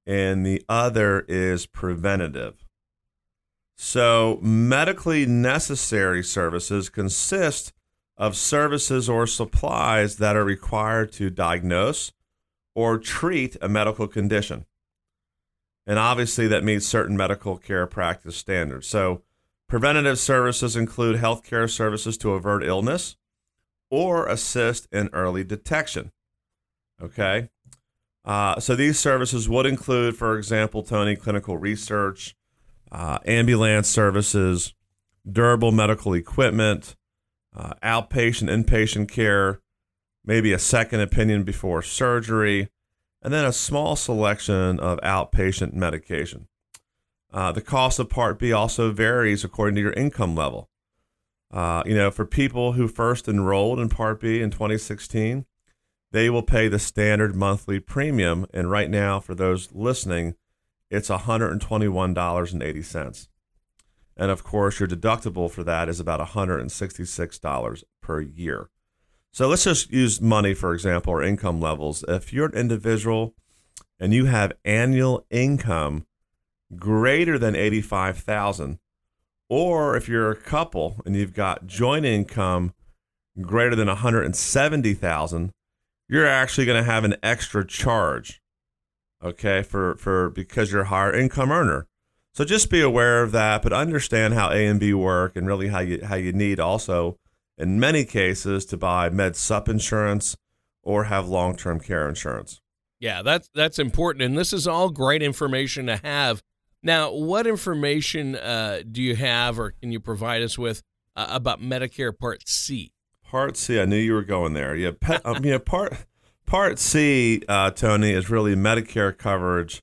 and 0.08 0.44
the 0.44 0.64
other 0.68 1.24
is 1.28 1.68
preventative. 1.68 2.66
So, 3.78 4.40
medically 4.42 5.28
necessary 5.28 6.24
services 6.24 6.90
consist 6.90 7.72
of 8.18 8.36
services 8.36 9.08
or 9.08 9.28
supplies 9.28 10.16
that 10.18 10.36
are 10.36 10.46
required 10.46 11.12
to 11.14 11.30
diagnose 11.30 12.12
or 12.74 12.98
treat 12.98 13.56
a 13.62 13.70
medical 13.70 14.08
condition. 14.08 14.66
And 15.86 16.00
obviously, 16.00 16.48
that 16.48 16.64
meets 16.64 16.88
certain 16.88 17.16
medical 17.16 17.58
care 17.58 17.86
practice 17.86 18.38
standards. 18.38 18.88
So, 18.88 19.22
preventative 19.76 20.18
services 20.18 20.78
include 20.78 21.18
healthcare 21.18 21.70
services 21.70 22.18
to 22.18 22.32
avert 22.32 22.64
illness 22.64 23.18
or 23.90 24.26
assist 24.26 24.88
in 24.90 25.10
early 25.12 25.44
detection. 25.44 26.14
Okay. 27.04 27.50
Uh, 28.24 28.58
so, 28.58 28.74
these 28.74 28.98
services 28.98 29.50
would 29.50 29.66
include, 29.66 30.16
for 30.16 30.38
example, 30.38 30.82
Tony, 30.82 31.18
clinical 31.18 31.58
research, 31.58 32.38
uh, 32.90 33.20
ambulance 33.26 33.90
services, 33.90 34.74
durable 35.30 35.74
medical 35.74 36.14
equipment, 36.14 36.96
uh, 37.54 37.74
outpatient, 37.84 38.48
inpatient 38.48 39.12
care, 39.12 39.60
maybe 40.24 40.54
a 40.54 40.58
second 40.58 41.02
opinion 41.02 41.44
before 41.44 41.82
surgery, 41.82 42.70
and 43.22 43.34
then 43.34 43.44
a 43.44 43.52
small 43.52 43.98
selection 43.98 44.80
of 44.80 45.02
outpatient 45.02 45.74
medication. 45.74 46.48
Uh, 47.36 47.52
the 47.52 47.62
cost 47.62 48.00
of 48.00 48.10
Part 48.10 48.40
B 48.40 48.52
also 48.54 48.94
varies 48.94 49.44
according 49.44 49.76
to 49.76 49.82
your 49.82 49.92
income 49.92 50.36
level. 50.36 50.70
Uh, 51.52 51.84
you 51.86 51.94
know, 51.94 52.10
for 52.10 52.26
people 52.26 52.72
who 52.72 52.88
first 52.88 53.28
enrolled 53.28 53.78
in 53.78 53.90
Part 53.90 54.22
B 54.22 54.40
in 54.40 54.52
2016, 54.52 55.46
they 56.14 56.30
will 56.30 56.44
pay 56.44 56.70
the 56.70 56.80
standard 56.80 57.36
monthly 57.36 57.82
premium. 57.82 58.46
And 58.54 58.72
right 58.72 58.90
now, 58.90 59.20
for 59.20 59.36
those 59.36 59.74
listening, 59.74 60.36
it's 60.90 61.10
$121.80. 61.10 63.28
And 64.16 64.32
of 64.32 64.46
course, 64.46 64.80
your 64.80 64.88
deductible 64.88 65.52
for 65.52 65.66
that 65.66 65.90
is 65.90 66.00
about 66.00 66.26
$166 66.26 67.84
per 68.02 68.22
year. 68.22 68.70
So 69.34 69.50
let's 69.50 69.66
just 69.66 69.92
use 69.92 70.22
money, 70.22 70.54
for 70.54 70.74
example, 70.74 71.12
or 71.12 71.22
income 71.22 71.60
levels. 71.60 72.06
If 72.08 72.32
you're 72.32 72.46
an 72.46 72.54
individual 72.54 73.36
and 74.00 74.14
you 74.14 74.28
have 74.28 74.54
annual 74.64 75.26
income 75.30 76.06
greater 76.76 77.38
than 77.38 77.56
85,000, 77.56 78.80
or 79.50 79.96
if 79.96 80.08
you're 80.08 80.32
a 80.32 80.36
couple 80.36 80.98
and 81.06 81.16
you've 81.16 81.34
got 81.34 81.68
joint 81.68 82.06
income 82.06 82.74
greater 83.42 83.76
than 83.76 83.88
170,000, 83.88 85.52
you're 86.08 86.28
actually 86.28 86.66
going 86.66 86.84
to 86.84 86.90
have 86.90 87.04
an 87.04 87.16
extra 87.22 87.66
charge. 87.66 88.42
Okay, 89.24 89.64
for 89.64 89.96
for 89.96 90.30
because 90.30 90.72
you're 90.72 90.84
a 90.84 90.88
higher 90.88 91.14
income 91.14 91.52
earner. 91.52 91.88
So 92.34 92.44
just 92.44 92.70
be 92.70 92.82
aware 92.82 93.24
of 93.24 93.32
that, 93.32 93.64
but 93.64 93.74
understand 93.74 94.34
how 94.34 94.52
A 94.52 94.68
and 94.68 94.80
B 94.80 94.94
work 94.94 95.36
and 95.36 95.48
really 95.48 95.70
how 95.70 95.80
you 95.80 96.04
how 96.04 96.16
you 96.16 96.34
need 96.34 96.60
also 96.60 97.18
in 97.58 97.80
many 97.80 98.04
cases 98.06 98.66
to 98.66 98.78
buy 98.78 99.10
med 99.10 99.36
sup 99.36 99.70
insurance 99.70 100.36
or 100.84 101.06
have 101.06 101.28
long-term 101.28 101.80
care 101.80 102.08
insurance. 102.08 102.62
Yeah, 103.00 103.22
that's 103.22 103.50
that's 103.56 103.80
important 103.80 104.24
and 104.24 104.38
this 104.38 104.54
is 104.54 104.68
all 104.68 104.90
great 104.90 105.24
information 105.24 105.88
to 105.88 105.98
have. 105.98 106.44
Now, 106.86 107.12
what 107.12 107.48
information 107.48 108.36
uh, 108.36 108.84
do 108.90 109.02
you 109.02 109.16
have 109.16 109.60
or 109.60 109.72
can 109.72 109.92
you 109.92 110.00
provide 110.00 110.44
us 110.44 110.58
with 110.58 110.84
uh, 111.16 111.28
about 111.30 111.60
Medicare 111.60 112.18
Part 112.18 112.48
C? 112.48 112.92
Part 113.24 113.58
C, 113.58 113.80
I 113.80 113.86
knew 113.86 113.98
you 113.98 114.14
were 114.14 114.24
going 114.24 114.54
there. 114.54 114.76
Yeah, 114.76 114.92
pe- 115.00 115.20
um, 115.26 115.44
yeah 115.44 115.58
part 115.58 116.06
Part 116.46 116.78
C, 116.78 117.42
uh, 117.50 117.72
Tony, 117.72 118.12
is 118.12 118.30
really 118.30 118.56
Medicare 118.56 119.18
coverage 119.18 119.82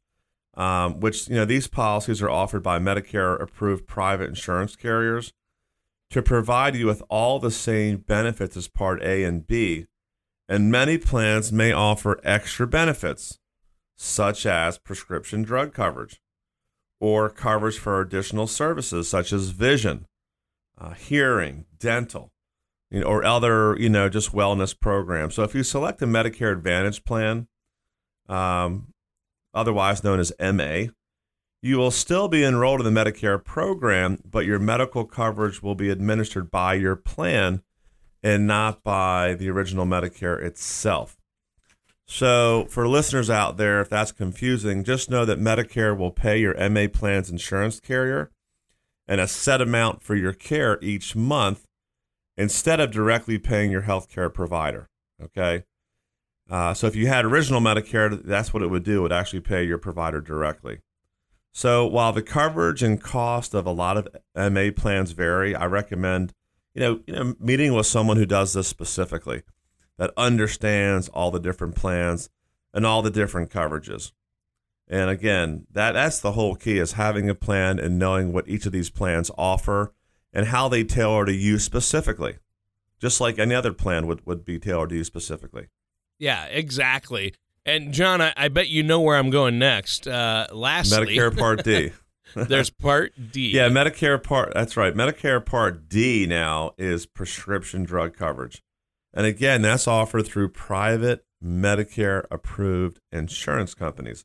um, 0.55 1.01
which 1.01 1.29
you 1.29 1.35
know 1.35 1.45
these 1.45 1.67
policies 1.67 2.23
are 2.23 2.31
offered 2.31 2.63
by 2.63 2.79
Medicare 2.79 3.41
approved 3.41 3.87
private 3.87 4.29
insurance 4.29 4.77
carriers 4.77 5.33
to 6.11 6.23
provide 6.23 6.77
you 6.77 6.87
with 6.87 7.03
all 7.09 7.39
the 7.39 7.51
same 7.51 7.99
benefits 7.99 8.57
as 8.57 8.69
Part 8.69 9.03
A 9.03 9.25
and 9.25 9.47
B. 9.47 9.87
And 10.49 10.71
many 10.71 10.99
plans 10.99 11.51
may 11.51 11.73
offer 11.73 12.21
extra 12.23 12.67
benefits, 12.67 13.39
such 13.97 14.45
as 14.45 14.79
prescription 14.79 15.43
drug 15.43 15.73
coverage 15.73 16.22
or 17.03 17.29
coverage 17.29 17.81
for 17.81 18.01
additional 18.01 18.47
services 18.47 19.09
such 19.09 19.33
as 19.33 19.49
vision, 19.49 20.07
uh, 20.79 20.93
hearing, 20.93 21.65
dental, 21.81 22.31
you 22.93 23.01
know, 23.01 23.07
or 23.07 23.25
other, 23.25 23.77
you 23.77 23.89
know, 23.89 24.09
just 24.09 24.31
wellness 24.31 24.79
programs. 24.79 25.35
So 25.35 25.43
if 25.43 25.53
you 25.53 25.65
select 25.65 26.01
a 26.01 26.07
Medicare 26.07 26.53
Advantage 26.53 27.05
plan, 27.05 27.49
um, 28.29 28.95
otherwise 29.53 30.05
known 30.05 30.21
as 30.21 30.33
MA, 30.39 30.93
you 31.61 31.77
will 31.77 31.91
still 31.91 32.29
be 32.29 32.45
enrolled 32.45 32.87
in 32.87 32.95
the 32.95 33.05
Medicare 33.05 33.45
program, 33.45 34.23
but 34.25 34.47
your 34.47 34.61
medical 34.61 35.05
coverage 35.05 35.61
will 35.61 35.75
be 35.75 35.91
administered 35.91 36.53
by 36.53 36.75
your 36.75 36.95
plan 36.95 37.65
and 38.23 38.47
not 38.47 38.85
by 38.85 39.35
the 39.35 39.51
original 39.51 39.87
Medicare 39.87 40.41
itself. 40.41 41.17
So, 42.15 42.67
for 42.69 42.87
listeners 42.87 43.31
out 43.31 43.57
there, 43.57 43.81
if 43.81 43.89
that's 43.89 44.13
confusing, 44.13 44.85
just 44.85 45.09
know 45.09 45.25
that 45.25 45.41
Medicare 45.41 45.97
will 45.97 46.11
pay 46.11 46.39
your 46.39 46.55
MA 46.69 46.87
plan's 46.93 47.31
insurance 47.31 47.81
carrier 47.81 48.31
and 49.09 49.19
a 49.19 49.27
set 49.27 49.63
amount 49.63 50.03
for 50.03 50.15
your 50.15 50.35
care 50.35 50.79
each 50.83 51.17
month 51.17 51.65
instead 52.37 52.81
of 52.81 52.91
directly 52.91 53.39
paying 53.39 53.71
your 53.71 53.85
healthcare 53.85 54.33
provider. 54.33 54.91
Okay. 55.25 55.65
Uh, 56.51 56.75
so 56.75 56.87
if 56.87 56.95
you 56.95 57.07
had 57.07 57.25
original 57.25 57.63
Medicare, 57.63 58.23
that's 58.23 58.53
what 58.53 58.63
it 58.63 58.69
would 58.69 58.85
do. 58.85 58.99
It 58.99 59.03
would 59.05 59.13
actually 59.13 59.41
pay 59.41 59.65
your 59.65 59.79
provider 59.79 60.21
directly. 60.21 60.81
So 61.55 61.87
while 61.87 62.13
the 62.13 62.21
coverage 62.21 62.83
and 62.83 63.03
cost 63.03 63.55
of 63.55 63.65
a 63.65 63.73
lot 63.73 63.97
of 63.97 64.53
MA 64.53 64.69
plans 64.77 65.13
vary, 65.13 65.55
I 65.55 65.65
recommend 65.65 66.35
you 66.75 66.81
know, 66.83 67.01
you 67.07 67.15
know 67.15 67.35
meeting 67.41 67.73
with 67.73 67.87
someone 67.87 68.19
who 68.19 68.27
does 68.27 68.53
this 68.53 68.69
specifically, 68.69 69.45
that 69.99 70.13
understands 70.17 71.09
all 71.09 71.31
the 71.31 71.41
different 71.41 71.75
plans 71.75 72.31
and 72.75 72.87
all 72.87 73.03
the 73.03 73.11
different 73.11 73.51
coverages. 73.51 74.13
And 74.89 75.11
again, 75.11 75.67
that 75.71 75.93
that's 75.93 76.21
the 76.21 76.33
whole 76.33 76.55
key 76.55 76.79
is 76.79 76.93
having 76.93 77.29
a 77.31 77.35
plan 77.35 77.79
and 77.79 77.99
knowing 77.99 78.33
what 78.33 78.49
each 78.49 78.67
of 78.67 78.73
these 78.73 78.91
plans 78.91 79.31
offer 79.39 79.95
and 80.33 80.47
how 80.47 80.69
they 80.69 80.85
tailor 80.85 81.25
to 81.25 81.33
you 81.33 81.59
specifically, 81.59 82.39
just 82.99 83.21
like 83.21 83.39
any 83.39 83.55
other 83.55 83.73
plan 83.73 84.07
would, 84.07 84.27
would 84.27 84.45
be 84.45 84.59
tailored 84.59 84.91
to 84.91 84.97
you 84.97 85.05
specifically. 85.05 85.69
Yeah, 86.19 86.45
exactly. 86.47 87.35
And 87.65 87.93
John, 87.93 88.21
I, 88.21 88.33
I 88.37 88.49
bet 88.49 88.69
you 88.69 88.83
know 88.83 89.01
where 89.01 89.17
I'm 89.17 89.31
going 89.31 89.59
next. 89.59 90.09
Uh, 90.09 90.47
lastly, 90.53 91.17
Medicare 91.17 91.37
Part 91.37 91.65
D. 91.65 91.93
there's 92.35 92.71
Part 92.71 93.13
D. 93.31 93.51
Yeah, 93.51 93.69
Medicare 93.69 94.23
Part. 94.23 94.53
That's 94.55 94.77
right. 94.77 94.95
Medicare 94.95 95.45
Part 95.45 95.89
D 95.89 96.27
now 96.27 96.73
is 96.77 97.07
prescription 97.07 97.85
drug 97.85 98.17
coverage, 98.17 98.63
and 99.15 99.27
again, 99.27 99.63
that's 99.63 99.89
offered 99.89 100.27
through 100.27 100.51
private 100.51 101.25
Medicare 101.43 102.25
approved 102.31 103.01
insurance 103.11 103.75
companies. 103.75 104.25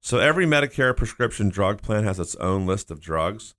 So 0.00 0.18
every 0.18 0.46
Medicare 0.46 0.96
prescription 0.96 1.48
drug 1.48 1.80
plan 1.82 2.04
has 2.04 2.18
its 2.18 2.34
own 2.36 2.66
list 2.66 2.90
of 2.90 3.00
drugs, 3.00 3.54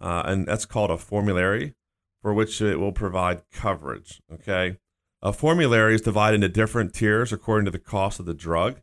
uh, 0.00 0.22
and 0.24 0.46
that's 0.46 0.66
called 0.66 0.90
a 0.90 0.98
formulary, 0.98 1.74
for 2.22 2.32
which 2.34 2.60
it 2.60 2.80
will 2.80 2.92
provide 2.92 3.42
coverage. 3.52 4.20
Okay. 4.32 4.78
A 5.22 5.32
formulary 5.32 5.94
is 5.94 6.00
divided 6.02 6.36
into 6.36 6.48
different 6.48 6.94
tiers 6.94 7.32
according 7.32 7.64
to 7.66 7.70
the 7.70 7.78
cost 7.78 8.20
of 8.20 8.26
the 8.26 8.34
drug. 8.34 8.80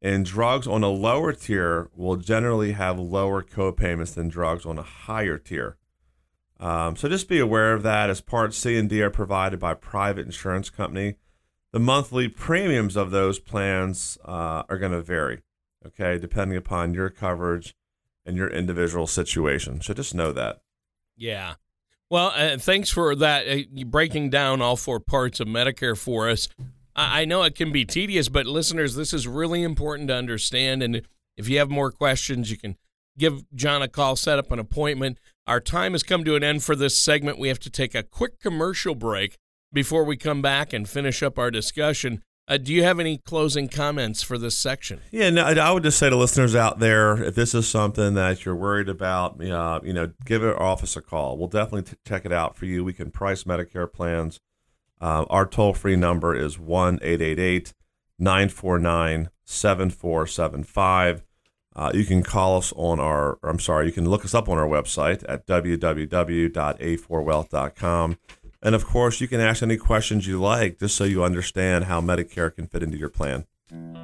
And 0.00 0.24
drugs 0.26 0.66
on 0.66 0.82
a 0.82 0.88
lower 0.88 1.32
tier 1.32 1.88
will 1.94 2.16
generally 2.16 2.72
have 2.72 2.98
lower 2.98 3.42
copayments 3.42 4.14
than 4.14 4.28
drugs 4.28 4.66
on 4.66 4.78
a 4.78 4.82
higher 4.82 5.38
tier. 5.38 5.78
Um, 6.60 6.96
so 6.96 7.08
just 7.08 7.28
be 7.28 7.40
aware 7.40 7.72
of 7.72 7.82
that. 7.82 8.10
As 8.10 8.20
Part 8.20 8.54
C 8.54 8.76
and 8.76 8.88
D 8.88 9.02
are 9.02 9.10
provided 9.10 9.58
by 9.58 9.74
private 9.74 10.26
insurance 10.26 10.70
company, 10.70 11.16
the 11.72 11.80
monthly 11.80 12.28
premiums 12.28 12.96
of 12.96 13.10
those 13.10 13.38
plans 13.38 14.16
uh, 14.24 14.62
are 14.68 14.78
going 14.78 14.92
to 14.92 15.02
vary. 15.02 15.42
Okay, 15.86 16.18
depending 16.18 16.56
upon 16.56 16.94
your 16.94 17.10
coverage 17.10 17.74
and 18.24 18.36
your 18.36 18.48
individual 18.48 19.06
situation. 19.06 19.82
So 19.82 19.92
just 19.92 20.14
know 20.14 20.32
that. 20.32 20.62
Yeah. 21.16 21.54
Well, 22.08 22.32
uh, 22.34 22.58
thanks 22.58 22.90
for 22.90 23.14
that, 23.16 23.46
uh, 23.46 23.84
breaking 23.84 24.30
down 24.30 24.62
all 24.62 24.76
four 24.76 25.00
parts 25.00 25.40
of 25.40 25.48
Medicare 25.48 25.96
for 25.96 26.30
us. 26.30 26.48
I-, 26.96 27.22
I 27.22 27.24
know 27.24 27.42
it 27.42 27.54
can 27.54 27.72
be 27.72 27.84
tedious, 27.84 28.28
but 28.28 28.46
listeners, 28.46 28.94
this 28.94 29.12
is 29.12 29.28
really 29.28 29.62
important 29.62 30.08
to 30.08 30.14
understand. 30.14 30.82
And 30.82 31.02
if 31.36 31.48
you 31.48 31.58
have 31.58 31.70
more 31.70 31.90
questions, 31.90 32.50
you 32.50 32.56
can 32.56 32.76
give 33.18 33.44
John 33.54 33.82
a 33.82 33.88
call, 33.88 34.16
set 34.16 34.38
up 34.38 34.50
an 34.52 34.58
appointment. 34.58 35.18
Our 35.46 35.60
time 35.60 35.92
has 35.92 36.02
come 36.02 36.24
to 36.24 36.36
an 36.36 36.42
end 36.42 36.64
for 36.64 36.74
this 36.74 36.98
segment. 36.98 37.38
We 37.38 37.48
have 37.48 37.58
to 37.60 37.70
take 37.70 37.94
a 37.94 38.02
quick 38.02 38.40
commercial 38.40 38.94
break 38.94 39.36
before 39.72 40.04
we 40.04 40.16
come 40.16 40.40
back 40.40 40.72
and 40.72 40.88
finish 40.88 41.22
up 41.22 41.38
our 41.38 41.50
discussion. 41.50 42.22
Uh, 42.48 42.56
do 42.56 42.72
you 42.72 42.82
have 42.82 42.98
any 42.98 43.18
closing 43.18 43.68
comments 43.68 44.22
for 44.22 44.38
this 44.38 44.56
section? 44.56 45.00
Yeah, 45.10 45.28
no, 45.30 45.44
I 45.44 45.70
would 45.70 45.82
just 45.82 45.98
say 45.98 46.08
to 46.08 46.16
listeners 46.16 46.54
out 46.54 46.78
there, 46.78 47.22
if 47.22 47.34
this 47.34 47.54
is 47.54 47.68
something 47.68 48.14
that 48.14 48.44
you're 48.44 48.56
worried 48.56 48.88
about, 48.88 49.42
uh, 49.42 49.80
you 49.82 49.92
know, 49.92 50.12
give 50.24 50.42
our 50.42 50.60
office 50.60 50.96
a 50.96 51.02
call. 51.02 51.36
We'll 51.36 51.48
definitely 51.48 51.90
t- 51.90 51.96
check 52.06 52.24
it 52.24 52.32
out 52.32 52.56
for 52.56 52.64
you. 52.64 52.82
We 52.82 52.92
can 52.94 53.10
price 53.10 53.44
Medicare 53.44 53.90
plans. 53.90 54.40
Uh, 55.00 55.26
our 55.28 55.44
toll 55.44 55.74
free 55.74 55.96
number 55.96 56.34
is 56.34 56.58
1 56.58 57.00
888 57.02 57.74
949 58.18 59.28
7475. 59.44 61.22
Uh, 61.76 61.90
you 61.92 62.04
can 62.04 62.22
call 62.22 62.58
us 62.58 62.72
on 62.76 63.00
our, 63.00 63.38
I'm 63.42 63.58
sorry, 63.58 63.86
you 63.86 63.92
can 63.92 64.08
look 64.08 64.24
us 64.24 64.32
up 64.34 64.48
on 64.48 64.58
our 64.58 64.66
website 64.66 65.24
at 65.28 65.46
www.a4wealth.com 65.46 68.18
And 68.62 68.74
of 68.74 68.86
course, 68.86 69.20
you 69.20 69.28
can 69.28 69.40
ask 69.40 69.62
any 69.62 69.76
questions 69.76 70.26
you 70.26 70.40
like 70.40 70.78
just 70.78 70.96
so 70.96 71.04
you 71.04 71.22
understand 71.24 71.84
how 71.84 72.00
Medicare 72.00 72.54
can 72.54 72.66
fit 72.66 72.82
into 72.82 72.96
your 72.96 73.10
plan. 73.10 73.44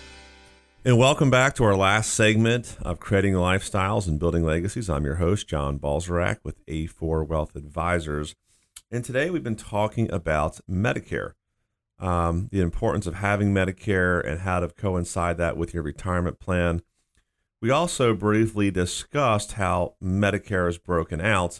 And 0.85 0.97
welcome 0.97 1.29
back 1.29 1.53
to 1.55 1.65
our 1.65 1.75
last 1.75 2.13
segment 2.13 2.77
of 2.81 2.99
Creating 2.99 3.33
Lifestyles 3.33 4.07
and 4.07 4.17
Building 4.19 4.45
Legacies. 4.45 4.89
I'm 4.89 5.03
your 5.03 5.15
host, 5.15 5.45
John 5.47 5.79
Balzarak 5.79 6.37
with 6.43 6.65
A4 6.65 7.27
Wealth 7.27 7.57
Advisors. 7.57 8.35
And 8.89 9.03
today 9.03 9.29
we've 9.29 9.43
been 9.43 9.57
talking 9.57 10.09
about 10.13 10.61
Medicare, 10.69 11.33
um, 11.99 12.47
the 12.53 12.61
importance 12.61 13.05
of 13.05 13.15
having 13.15 13.53
Medicare 13.53 14.25
and 14.25 14.39
how 14.39 14.61
to 14.61 14.69
coincide 14.69 15.37
that 15.39 15.57
with 15.57 15.73
your 15.73 15.83
retirement 15.83 16.39
plan. 16.39 16.81
We 17.61 17.69
also 17.69 18.13
briefly 18.13 18.71
discussed 18.71 19.53
how 19.53 19.95
Medicare 20.01 20.69
is 20.69 20.77
broken 20.77 21.19
out 21.19 21.59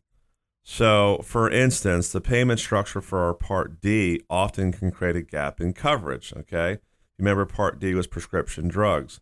So, 0.69 1.21
for 1.23 1.49
instance, 1.49 2.11
the 2.11 2.19
payment 2.19 2.59
structure 2.59 2.99
for 2.99 3.19
our 3.19 3.33
Part 3.33 3.79
D 3.79 4.21
often 4.29 4.73
can 4.73 4.91
create 4.91 5.15
a 5.15 5.21
gap 5.21 5.61
in 5.61 5.71
coverage. 5.71 6.33
Okay. 6.35 6.79
Remember, 7.17 7.45
Part 7.45 7.79
D 7.79 7.93
was 7.93 8.05
prescription 8.05 8.67
drugs. 8.67 9.21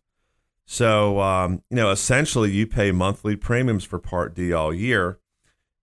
So, 0.66 1.20
um, 1.20 1.62
you 1.70 1.76
know, 1.76 1.92
essentially, 1.92 2.50
you 2.50 2.66
pay 2.66 2.90
monthly 2.90 3.36
premiums 3.36 3.84
for 3.84 4.00
Part 4.00 4.34
D 4.34 4.52
all 4.52 4.74
year. 4.74 5.20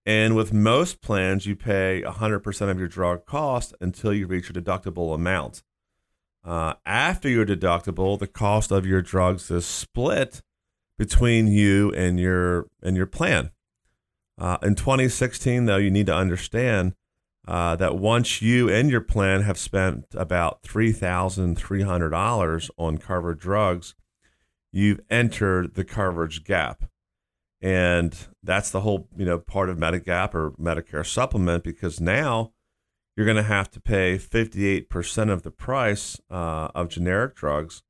And 0.04 0.36
with 0.36 0.52
most 0.52 1.00
plans, 1.00 1.46
you 1.46 1.56
pay 1.56 2.02
100% 2.06 2.70
of 2.70 2.78
your 2.78 2.88
drug 2.88 3.24
cost 3.24 3.72
until 3.80 4.12
you 4.12 4.26
reach 4.26 4.50
your 4.50 4.62
deductible 4.62 5.14
amount. 5.14 5.62
Uh, 6.44 6.74
after 6.84 7.26
your 7.26 7.46
deductible, 7.46 8.18
the 8.18 8.26
cost 8.26 8.70
of 8.70 8.84
your 8.84 9.00
drugs 9.00 9.50
is 9.50 9.64
split 9.64 10.42
between 10.98 11.46
you 11.46 11.90
and 11.94 12.20
your 12.20 12.66
and 12.82 12.98
your 12.98 13.06
plan. 13.06 13.50
Uh, 14.38 14.58
in 14.62 14.74
2016, 14.74 15.66
though, 15.66 15.76
you 15.76 15.90
need 15.90 16.06
to 16.06 16.14
understand 16.14 16.94
uh, 17.46 17.76
that 17.76 17.96
once 17.96 18.40
you 18.40 18.70
and 18.70 18.90
your 18.90 19.00
plan 19.00 19.42
have 19.42 19.58
spent 19.58 20.06
about 20.14 20.62
$3,300 20.62 22.70
on 22.76 22.98
covered 22.98 23.38
drugs, 23.38 23.94
you've 24.72 25.00
entered 25.10 25.74
the 25.74 25.84
coverage 25.84 26.44
gap. 26.44 26.84
And 27.60 28.16
that's 28.42 28.70
the 28.70 28.80
whole, 28.80 29.08
you 29.16 29.24
know, 29.24 29.38
part 29.38 29.70
of 29.70 29.78
Medigap 29.78 30.34
or 30.34 30.50
Medicare 30.52 31.06
supplement 31.06 31.64
because 31.64 32.00
now 32.00 32.52
you're 33.16 33.26
going 33.26 33.36
to 33.36 33.42
have 33.42 33.70
to 33.70 33.80
pay 33.80 34.18
58% 34.18 35.30
of 35.30 35.42
the 35.42 35.50
price 35.50 36.20
uh, 36.30 36.68
of 36.74 36.88
generic 36.88 37.36
drugs 37.36 37.82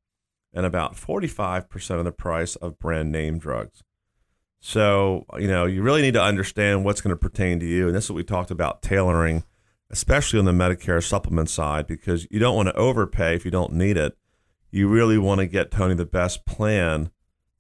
and 0.53 0.67
about 0.67 0.95
45% 0.95 1.99
of 1.99 2.05
the 2.05 2.13
price 2.13 2.57
of 2.57 2.79
brand 2.79 3.11
name 3.11 3.39
drugs. 3.39 3.83
So, 4.67 5.27
you 5.39 5.47
know, 5.47 5.67
you 5.67 5.83
really 5.83 6.01
need 6.01 6.15
to 6.15 6.23
understand 6.23 6.87
what's 6.87 7.03
going 7.03 7.15
to 7.15 7.21
pertain 7.21 7.61
to 7.61 7.67
you. 7.67 7.87
And 7.87 7.95
this 7.95 8.05
is 8.05 8.11
what 8.11 8.17
we 8.17 8.25
talked 8.25 8.51
about 8.51 8.81
tailoring, 8.81 9.45
especially 9.91 10.39
on 10.39 10.47
the 10.47 10.53
Medicare 10.53 11.05
supplement 11.05 11.51
side, 11.51 11.87
because 11.87 12.27
you 12.31 12.39
don't 12.39 12.57
want 12.57 12.69
to 12.69 12.75
overpay 12.75 13.37
if 13.37 13.45
you 13.45 13.51
don't 13.51 13.75
need 13.75 13.99
it. 13.99 14.17
You 14.71 14.89
really 14.89 15.19
want 15.19 15.41
to 15.41 15.47
get, 15.47 15.71
Tony, 15.71 15.95
the 15.95 16.07
best 16.07 16.47
plan 16.47 17.11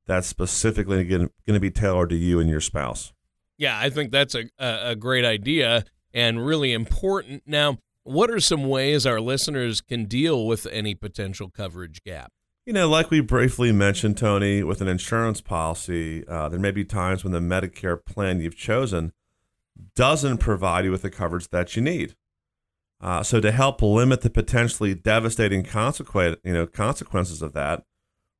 that's 0.06 0.26
specifically 0.26 1.04
going 1.04 1.30
to 1.46 1.60
be 1.60 1.70
tailored 1.70 2.08
to 2.08 2.16
you 2.16 2.40
and 2.40 2.48
your 2.48 2.62
spouse. 2.62 3.12
Yeah, 3.58 3.78
I 3.78 3.90
think 3.90 4.10
that's 4.10 4.34
a, 4.34 4.48
a 4.58 4.96
great 4.96 5.26
idea 5.26 5.84
and 6.14 6.46
really 6.46 6.72
important. 6.72 7.42
Now, 7.44 7.80
what 8.02 8.30
are 8.30 8.40
some 8.40 8.66
ways 8.66 9.04
our 9.04 9.20
listeners 9.20 9.82
can 9.82 10.06
deal 10.06 10.46
with 10.46 10.66
any 10.72 10.94
potential 10.94 11.50
coverage 11.50 12.02
gap? 12.02 12.32
You 12.66 12.72
know, 12.72 12.88
like 12.88 13.10
we 13.10 13.20
briefly 13.20 13.72
mentioned, 13.72 14.16
Tony, 14.16 14.62
with 14.62 14.80
an 14.80 14.88
insurance 14.88 15.42
policy, 15.42 16.26
uh, 16.26 16.48
there 16.48 16.58
may 16.58 16.70
be 16.70 16.82
times 16.82 17.22
when 17.22 17.34
the 17.34 17.38
Medicare 17.38 18.02
plan 18.02 18.40
you've 18.40 18.56
chosen 18.56 19.12
doesn't 19.94 20.38
provide 20.38 20.86
you 20.86 20.90
with 20.90 21.02
the 21.02 21.10
coverage 21.10 21.48
that 21.50 21.76
you 21.76 21.82
need. 21.82 22.16
Uh, 23.02 23.22
so, 23.22 23.38
to 23.38 23.52
help 23.52 23.82
limit 23.82 24.22
the 24.22 24.30
potentially 24.30 24.94
devastating 24.94 25.62
consequence, 25.62 26.38
you 26.42 26.54
know, 26.54 26.66
consequences 26.66 27.42
of 27.42 27.52
that, 27.52 27.84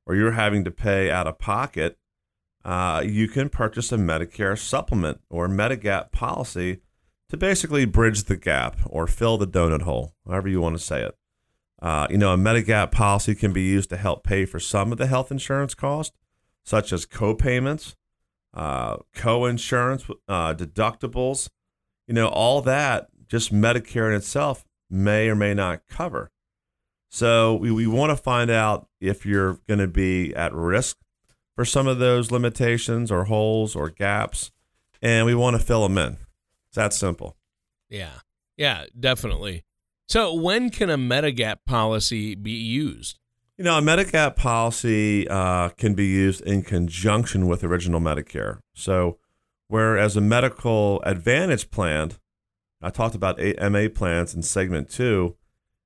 or 0.07 0.15
you're 0.15 0.31
having 0.31 0.63
to 0.63 0.71
pay 0.71 1.11
out 1.11 1.27
of 1.27 1.37
pocket, 1.37 1.99
uh, 2.63 3.03
you 3.05 3.27
can 3.27 3.47
purchase 3.47 3.91
a 3.91 3.97
Medicare 3.97 4.57
supplement 4.57 5.21
or 5.29 5.47
Medigap 5.47 6.11
policy 6.11 6.79
to 7.29 7.37
basically 7.37 7.85
bridge 7.85 8.23
the 8.23 8.37
gap 8.37 8.77
or 8.87 9.05
fill 9.05 9.37
the 9.37 9.45
donut 9.45 9.83
hole, 9.83 10.15
however 10.25 10.47
you 10.47 10.61
want 10.61 10.75
to 10.75 10.83
say 10.83 11.03
it. 11.03 11.15
Uh, 11.85 12.07
you 12.09 12.17
know, 12.17 12.33
a 12.33 12.37
Medigap 12.37 12.91
policy 12.91 13.35
can 13.35 13.53
be 13.53 13.61
used 13.61 13.91
to 13.91 13.97
help 13.97 14.23
pay 14.23 14.43
for 14.43 14.59
some 14.59 14.91
of 14.91 14.97
the 14.97 15.05
health 15.05 15.31
insurance 15.31 15.75
costs, 15.75 16.17
such 16.63 16.91
as 16.91 17.05
co-payments, 17.05 17.95
uh, 18.55 18.97
co-insurance, 19.13 20.03
uh, 20.27 20.55
deductibles. 20.55 21.47
You 22.07 22.15
know, 22.15 22.27
all 22.27 22.63
that 22.63 23.09
just 23.27 23.53
Medicare 23.53 24.09
in 24.09 24.15
itself 24.15 24.65
may 24.89 25.29
or 25.29 25.35
may 25.35 25.53
not 25.53 25.81
cover. 25.87 26.31
So 27.11 27.53
we, 27.53 27.69
we 27.69 27.85
want 27.85 28.09
to 28.09 28.17
find 28.17 28.49
out 28.49 28.87
if 28.99 29.23
you're 29.23 29.59
going 29.67 29.79
to 29.79 29.87
be 29.87 30.33
at 30.33 30.55
risk 30.55 30.97
for 31.55 31.65
some 31.65 31.85
of 31.85 31.99
those 31.99 32.31
limitations 32.31 33.11
or 33.11 33.25
holes 33.25 33.75
or 33.75 33.91
gaps, 33.91 34.51
and 35.03 35.27
we 35.27 35.35
want 35.35 35.55
to 35.55 35.63
fill 35.63 35.83
them 35.83 35.99
in. 35.99 36.17
It's 36.65 36.77
that 36.77 36.93
simple. 36.93 37.37
Yeah. 37.89 38.21
Yeah, 38.57 38.85
definitely. 38.99 39.65
So, 40.07 40.33
when 40.33 40.69
can 40.69 40.89
a 40.89 40.97
Medigap 40.97 41.57
policy 41.65 42.35
be 42.35 42.51
used? 42.51 43.17
You 43.57 43.63
know, 43.63 43.77
a 43.77 43.81
Medigap 43.81 44.35
policy 44.35 45.27
uh, 45.27 45.69
can 45.69 45.95
be 45.95 46.05
used 46.05 46.41
in 46.41 46.61
conjunction 46.61 47.47
with 47.47 47.63
original 47.63 47.99
Medicare. 47.99 48.59
So, 48.75 49.17
whereas 49.67 50.15
a 50.15 50.21
medical 50.21 51.01
advantage 51.03 51.71
plan, 51.71 52.11
I 52.81 52.91
talked 52.91 53.15
about 53.15 53.39
MA 53.39 53.87
plans 53.93 54.35
in 54.35 54.43
segment 54.43 54.89
two, 54.89 55.37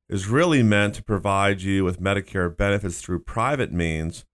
is 0.10 0.28
really 0.28 0.64
meant 0.64 0.96
to 0.96 1.04
provide 1.04 1.62
you 1.62 1.86
with 1.86 2.02
Medicare 2.02 2.56
benefits 2.56 3.00
through 3.00 3.20
private 3.20 3.72
means. 3.72 4.26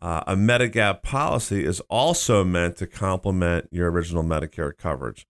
Uh, 0.00 0.24
a 0.26 0.34
Medigap 0.34 1.02
policy 1.02 1.64
is 1.64 1.80
also 1.88 2.42
meant 2.42 2.76
to 2.78 2.88
complement 2.88 3.68
your 3.70 3.88
original 3.88 4.24
Medicare 4.24 4.76
coverage. 4.76 5.26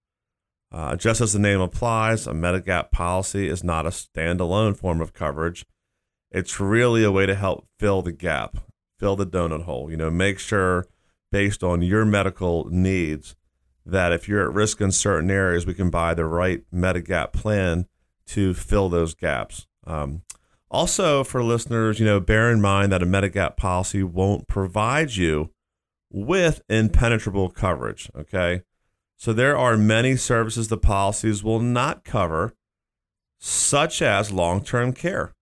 Uh, 0.73 0.97
just 0.97 1.21
as 1.21 1.35
the 1.35 1.39
name 1.39 1.61
applies, 1.61 2.27
a 2.27 2.33
Medigap 2.33 2.91
policy 2.91 3.47
is 3.47 3.63
not 3.63 3.87
a 3.87 3.91
standalone 3.91 4.75
form 4.75 5.03
of 5.03 5.13
coverage. 5.13 5.67
It's 6.31 6.59
really 6.59 7.05
a 7.05 7.13
way 7.13 7.27
to 7.27 7.35
help 7.35 7.67
fill 7.79 8.01
the 8.01 8.13
gap, 8.13 8.57
fill 8.99 9.15
the 9.15 9.27
donut 9.27 9.65
hole. 9.65 9.91
You 9.91 9.99
know, 9.99 10.11
make 10.11 10.39
sure 10.39 10.87
based 11.31 11.63
on 11.63 11.83
your 11.83 12.07
medical 12.07 12.65
needs 12.71 13.37
that 13.85 14.13
if 14.13 14.29
you're 14.29 14.49
at 14.49 14.55
risk 14.55 14.81
in 14.81 14.93
certain 14.93 15.31
areas, 15.31 15.67
we 15.67 15.75
can 15.75 15.91
buy 15.91 16.15
the 16.15 16.25
right 16.25 16.63
Medigap 16.73 17.33
plan 17.33 17.87
to 18.29 18.55
fill 18.55 18.89
those 18.89 19.15
gaps. 19.15 19.67
Um, 19.87 20.23
also, 20.71 21.23
for 21.23 21.43
listeners, 21.45 22.01
you 22.01 22.07
know, 22.07 22.19
bear 22.19 22.51
in 22.51 22.63
mind 22.63 22.93
that 22.93 23.03
a 23.03 23.07
Medigap 23.07 23.59
policy 23.59 24.03
won't 24.03 24.49
provide 24.49 25.17
you 25.17 25.51
with 26.11 26.63
impenetrable 26.71 27.51
coverage. 27.51 28.11
Okay. 28.17 28.63
So 29.23 29.33
there 29.33 29.57
are 29.57 29.77
many 29.77 30.17
services 30.17 30.67
the 30.67 30.77
policies 30.77 31.45
will 31.45 31.61
not 31.61 32.03
cover, 32.03 32.55
such 33.39 34.03
as 34.03 34.33
long 34.33 34.65
term 34.65 34.93
care, 34.93 35.33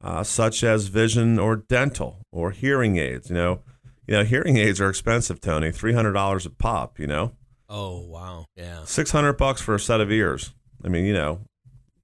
uh, 0.00 0.22
such 0.22 0.62
as 0.62 0.86
vision 0.86 1.36
or 1.36 1.56
dental 1.56 2.18
or 2.30 2.52
hearing 2.52 2.98
aids. 2.98 3.28
You 3.28 3.34
know, 3.34 3.62
you 4.06 4.14
know, 4.14 4.22
hearing 4.22 4.58
aids 4.58 4.80
are 4.80 4.88
expensive, 4.88 5.40
Tony. 5.40 5.72
Three 5.72 5.92
hundred 5.92 6.12
dollars 6.12 6.46
a 6.46 6.50
pop. 6.50 7.00
You 7.00 7.08
know. 7.08 7.32
Oh 7.68 7.98
wow, 8.06 8.44
yeah. 8.54 8.84
Six 8.84 9.10
hundred 9.10 9.32
bucks 9.32 9.60
for 9.60 9.74
a 9.74 9.80
set 9.80 10.00
of 10.00 10.12
ears. 10.12 10.54
I 10.84 10.88
mean, 10.88 11.04
you 11.04 11.14
know. 11.14 11.40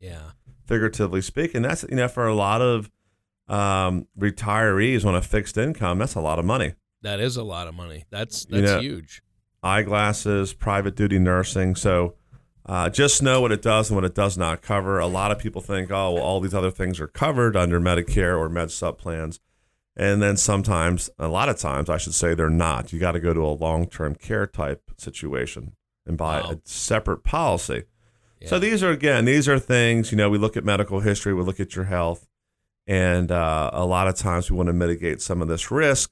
Yeah. 0.01 0.33
Figuratively 0.67 1.23
speaking, 1.23 1.63
that's 1.63 1.85
you 1.89 1.95
know 1.95 2.09
for 2.09 2.27
a 2.27 2.35
lot 2.35 2.61
of 2.61 2.91
um, 3.47 4.09
retirees 4.19 5.05
on 5.05 5.15
a 5.15 5.23
fixed 5.23 5.57
income, 5.57 6.01
that's 6.01 6.17
a 6.17 6.21
lot 6.21 6.41
of 6.41 6.45
money. 6.45 6.75
That 7.03 7.21
is 7.21 7.37
a 7.37 7.45
lot 7.45 7.69
of 7.69 7.75
money. 7.77 8.07
That's 8.11 8.45
that's 8.45 8.57
You 8.57 8.63
know, 8.63 8.81
huge. 8.81 9.23
Eyeglasses, 9.63 10.53
private 10.53 10.97
duty 10.97 11.19
nursing. 11.19 11.75
So 11.77 12.15
uh, 12.67 12.89
just 12.91 13.23
know 13.23 13.41
what 13.41 13.53
it 13.53 13.63
does 13.63 13.91
and 13.91 13.97
what 13.97 14.05
it 14.05 14.15
does 14.15 14.39
not 14.39 14.63
cover. 14.63 14.99
A 14.99 15.07
lot 15.07 15.33
of 15.33 15.39
people 15.39 15.61
think, 15.61 15.91
oh, 15.91 16.13
well, 16.13 16.23
all 16.23 16.41
these 16.41 16.55
other 16.55 16.71
things 16.71 17.01
are 17.01 17.09
covered 17.09 17.57
under 17.57 17.81
Medicare 17.81 18.39
or 18.39 18.49
Med 18.49 18.71
Sub 18.71 18.99
plans. 18.99 19.41
And 19.97 20.23
then 20.23 20.37
sometimes, 20.39 21.11
a 21.19 21.29
lot 21.29 21.49
of 21.51 21.59
times, 21.59 21.91
I 21.91 21.99
should 21.99 22.15
say 22.15 22.35
they're 22.35 22.49
not. 22.49 22.93
You 22.93 22.99
got 22.99 23.13
to 23.13 23.21
go 23.21 23.35
to 23.35 23.41
a 23.45 23.53
long 23.53 23.87
term 23.87 24.15
care 24.15 24.47
type 24.47 24.91
situation 24.97 25.77
and 26.07 26.17
buy 26.17 26.41
Wow. 26.41 26.51
a 26.53 26.59
separate 26.65 27.25
policy. 27.25 27.85
So 28.47 28.59
these 28.59 28.83
are, 28.83 28.91
again, 28.91 29.25
these 29.25 29.49
are 29.49 29.59
things, 29.59 30.11
you 30.11 30.17
know, 30.19 30.29
we 30.29 30.37
look 30.37 30.57
at 30.57 30.65
medical 30.65 30.99
history, 30.99 31.33
we 31.33 31.43
look 31.45 31.61
at 31.61 31.77
your 31.77 31.85
health. 31.85 32.27
And 32.89 33.31
uh, 33.31 33.71
a 33.73 33.85
lot 33.85 34.09
of 34.09 34.17
times 34.17 34.51
we 34.51 34.57
want 34.57 34.67
to 34.67 34.73
mitigate 34.73 35.21
some 35.23 35.41
of 35.41 35.47
this 35.47 35.71
risk 35.71 36.11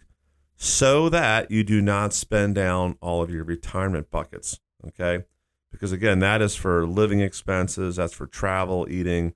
so 0.63 1.09
that 1.09 1.51
you 1.51 1.65
do 1.65 1.81
not 1.81 2.13
spend 2.13 2.55
down 2.55 2.95
all 3.01 3.23
of 3.23 3.31
your 3.31 3.43
retirement 3.43 4.11
buckets. 4.11 4.61
Okay. 4.87 5.25
Because 5.73 5.91
again, 5.91 6.19
that 6.19 6.43
is 6.43 6.55
for 6.55 6.87
living 6.87 7.21
expenses, 7.21 7.97
that's 7.97 8.13
for 8.13 8.27
travel, 8.27 8.87
eating. 8.91 9.33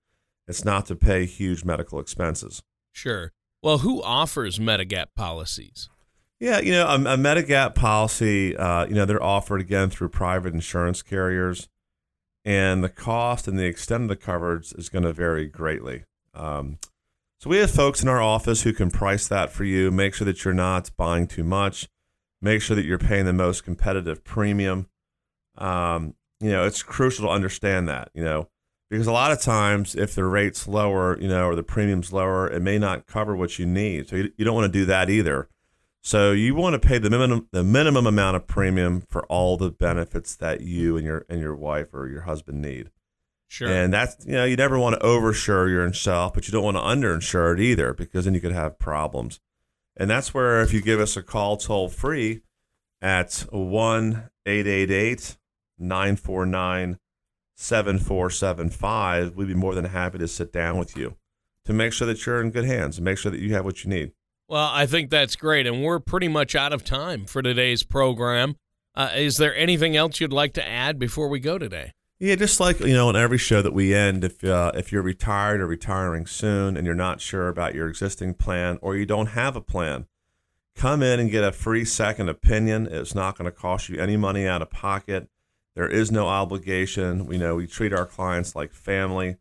It's 0.47 0.67
not 0.67 0.85
to 0.87 0.95
pay 0.95 1.25
huge 1.25 1.65
medical 1.65 1.99
expenses. 1.99 2.63
Sure. 2.93 3.33
Well, 3.63 3.79
who 3.79 4.03
offers 4.03 4.59
Medigap 4.59 5.07
policies? 5.17 5.89
Yeah, 6.41 6.61
you 6.61 6.73
know, 6.73 6.87
a, 6.87 6.97
a 6.97 7.17
Medigap 7.17 7.75
policy, 7.75 8.55
uh, 8.55 8.85
you 8.87 8.95
know, 8.95 9.07
they're 9.07 9.23
offered 9.23 9.63
again 9.63 9.89
through 9.89 10.11
private 10.11 10.53
insurance 10.53 11.01
carriers, 11.01 11.69
and 12.45 12.85
the 12.85 12.91
cost 12.91 13.49
and 13.49 13.59
the 13.59 13.65
extent 13.65 14.03
of 14.03 14.09
the 14.11 14.17
coverage 14.17 14.73
is 14.73 14.91
going 14.91 15.05
to 15.05 15.13
vary 15.15 15.47
greatly. 15.47 16.05
Um, 16.35 16.79
so 17.45 17.51
we 17.51 17.59
have 17.59 17.71
folks 17.71 18.03
in 18.03 18.09
our 18.09 18.23
office 18.23 18.63
who 18.63 18.73
can 18.73 18.91
price 18.91 19.29
that 19.29 19.53
for 19.53 19.65
you, 19.65 19.91
make 19.91 20.15
sure 20.15 20.25
that 20.25 20.43
you're 20.47 20.55
not 20.55 20.91
buying 20.97 21.27
too 21.27 21.45
much, 21.45 21.91
make 22.41 22.63
sure 22.63 22.75
that 22.75 22.87
you're 22.87 22.97
paying 22.97 23.27
the 23.27 23.35
most 23.35 23.65
competitive 23.65 24.25
premium. 24.25 24.89
Um, 25.59 26.15
you 26.41 26.51
know, 26.51 26.65
it's 26.65 26.83
crucial 26.83 27.27
to 27.27 27.31
understand 27.31 27.87
that, 27.91 28.09
you 28.15 28.25
know, 28.25 28.49
because 28.89 29.07
a 29.07 29.13
lot 29.13 29.31
of 29.31 29.43
times 29.43 29.95
if 29.95 30.15
the 30.15 30.25
rate's 30.25 30.67
lower, 30.67 31.21
you 31.21 31.29
know, 31.29 31.47
or 31.47 31.55
the 31.55 31.63
premium's 31.63 32.15
lower, 32.15 32.51
it 32.51 32.63
may 32.63 32.79
not 32.79 33.07
cover 33.07 33.37
what 33.37 33.59
you 33.59 33.67
need. 33.67 34.09
So 34.09 34.17
you, 34.17 34.33
you 34.39 34.47
don't 34.47 34.55
want 34.55 34.73
to 34.73 34.79
do 34.79 34.87
that 34.87 35.11
either. 35.11 35.51
So 36.01 36.33
you 36.33 36.55
want 36.55 36.81
to 36.81 36.89
pay 36.89 36.97
the 36.97 37.11
minimum 37.11 37.49
the 37.53 37.63
minimum 37.63 38.07
amount 38.07 38.37
of 38.37 38.47
premium 38.47 39.03
for 39.11 39.27
all 39.27 39.59
the 39.59 39.71
benefits 39.71 40.35
that 40.37 40.63
you 40.63 40.97
and 40.97 41.05
your 41.05 41.27
and 41.29 41.43
your 41.43 41.55
wife 41.55 41.93
or 41.93 42.09
your 42.09 42.23
husband 42.23 42.63
need. 42.63 42.91
Sure. 43.55 43.69
And 43.69 43.93
that's 43.93 44.17
you 44.27 44.33
know 44.33 44.45
you 44.45 44.57
never 44.57 44.81
want 44.81 44.99
to 44.99 45.07
overinsure 45.07 45.71
yourself, 45.71 46.35
but 46.35 46.49
you 46.49 46.51
don't 46.51 46.65
want 46.65 46.77
to 46.77 46.81
underinsure 46.81 47.55
it 47.55 47.61
either 47.61 47.95
because 47.95 48.25
then 48.25 48.35
you 48.35 48.41
could 48.41 48.51
have 48.51 48.81
problems. 48.81 49.39
And 49.97 50.11
that's 50.11 50.35
where 50.35 50.61
if 50.61 50.73
you 50.73 50.83
give 50.83 50.99
us 50.99 51.17
a 51.17 51.23
call 51.23 51.57
toll 51.57 51.89
free 51.89 52.41
at 53.01 53.47
one 53.53 54.29
eight 54.45 54.67
eight 54.67 54.91
eight 54.91 55.37
nine 55.79 56.17
four 56.17 56.45
nine 56.45 56.99
seven 57.55 58.01
four 58.01 58.29
seven 58.29 58.71
five, 58.71 59.37
we'd 59.37 59.47
be 59.47 59.55
more 59.55 59.77
than 59.77 59.85
happy 59.85 60.19
to 60.19 60.27
sit 60.27 60.53
down 60.53 60.77
with 60.77 60.97
you 60.97 61.15
to 61.65 61.73
make 61.73 61.93
sure 61.93 62.09
that 62.09 62.27
you're 62.27 62.41
in 62.41 62.51
good 62.51 62.65
hands 62.65 62.99
and 62.99 63.05
make 63.05 63.19
sure 63.19 63.31
that 63.31 63.39
you 63.39 63.55
have 63.55 63.65
what 63.65 63.85
you 63.85 63.91
need. 63.91 64.11
Well, 64.49 64.69
I 64.73 64.87
think 64.87 65.11
that's 65.11 65.37
great, 65.37 65.65
and 65.65 65.81
we're 65.81 66.01
pretty 66.01 66.27
much 66.27 66.57
out 66.57 66.73
of 66.73 66.85
time 66.85 67.25
for 67.27 67.41
today's 67.41 67.85
program. 67.85 68.57
Uh, 68.97 69.13
is 69.15 69.37
there 69.37 69.55
anything 69.55 69.95
else 69.95 70.19
you'd 70.19 70.33
like 70.33 70.55
to 70.55 70.69
add 70.69 70.99
before 70.99 71.29
we 71.29 71.39
go 71.39 71.57
today? 71.57 71.93
Yeah, 72.25 72.37
just 72.37 72.59
like 72.59 72.81
you 72.81 72.95
know, 72.95 73.11
in 73.11 73.17
every 73.17 73.37
show 73.37 73.61
that 73.61 73.75
we 73.75 73.95
end, 73.95 74.25
if 74.25 74.43
uh, 74.43 74.73
if 74.75 74.91
you're 74.91 75.03
retired 75.03 75.61
or 75.61 75.67
retiring 75.67 76.25
soon, 76.25 76.75
and 76.75 76.87
you're 76.87 76.95
not 76.95 77.21
sure 77.21 77.49
about 77.49 77.75
your 77.75 77.87
existing 77.87 78.33
plan, 78.33 78.79
or 78.81 78.97
you 78.97 79.05
don't 79.05 79.27
have 79.27 79.57
a 79.57 79.61
plan, 79.61 80.07
come 80.75 81.03
in 81.03 81.21
and 81.21 81.31
get 81.31 81.45
a 81.45 81.53
free 81.53 81.85
second 81.85 82.31
opinion. 82.31 82.89
It's 82.91 83.15
not 83.15 83.37
going 83.37 83.45
to 83.45 83.55
cost 83.55 83.91
you 83.91 84.01
any 84.01 84.17
money 84.17 84.47
out 84.47 84.63
of 84.63 84.71
pocket. 84.71 85.29
There 85.75 85.87
is 85.87 86.11
no 86.11 86.27
obligation. 86.27 87.27
We 87.27 87.37
know 87.37 87.57
we 87.57 87.67
treat 87.67 87.93
our 87.93 88.07
clients 88.07 88.57
like 88.57 88.73
family, 88.73 89.37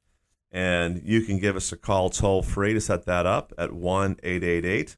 and 0.52 1.02
you 1.06 1.22
can 1.22 1.40
give 1.40 1.56
us 1.56 1.72
a 1.72 1.78
call 1.78 2.10
toll 2.10 2.44
free 2.44 2.74
to 2.74 2.82
set 2.82 3.06
that 3.06 3.26
up 3.26 3.54
at 3.58 3.72
1 3.72 4.18
888 4.22 4.98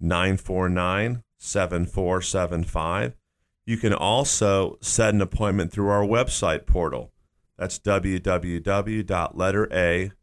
949 0.00 1.22
7475. 1.36 3.19
You 3.66 3.76
can 3.76 3.92
also 3.92 4.78
set 4.80 5.14
an 5.14 5.20
appointment 5.20 5.72
through 5.72 5.88
our 5.88 6.04
website 6.04 6.66
portal. 6.66 7.12
That's 7.58 7.78
www.lettera 7.78 9.02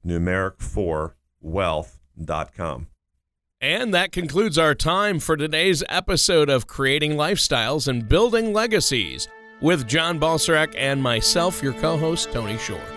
numeric 0.05 0.59
4 0.59 1.15
wealth.com. 1.39 2.87
And 3.59 3.93
that 3.93 4.11
concludes 4.11 4.57
our 4.57 4.75
time 4.75 5.19
for 5.19 5.35
today's 5.37 5.83
episode 5.89 6.49
of 6.49 6.67
Creating 6.67 7.13
Lifestyles 7.13 7.87
and 7.87 8.07
Building 8.07 8.53
Legacies 8.53 9.27
with 9.61 9.87
John 9.87 10.19
Balsarac 10.19 10.75
and 10.77 11.01
myself, 11.01 11.63
your 11.63 11.73
co 11.73 11.97
host, 11.97 12.31
Tony 12.31 12.57
Shore. 12.57 12.96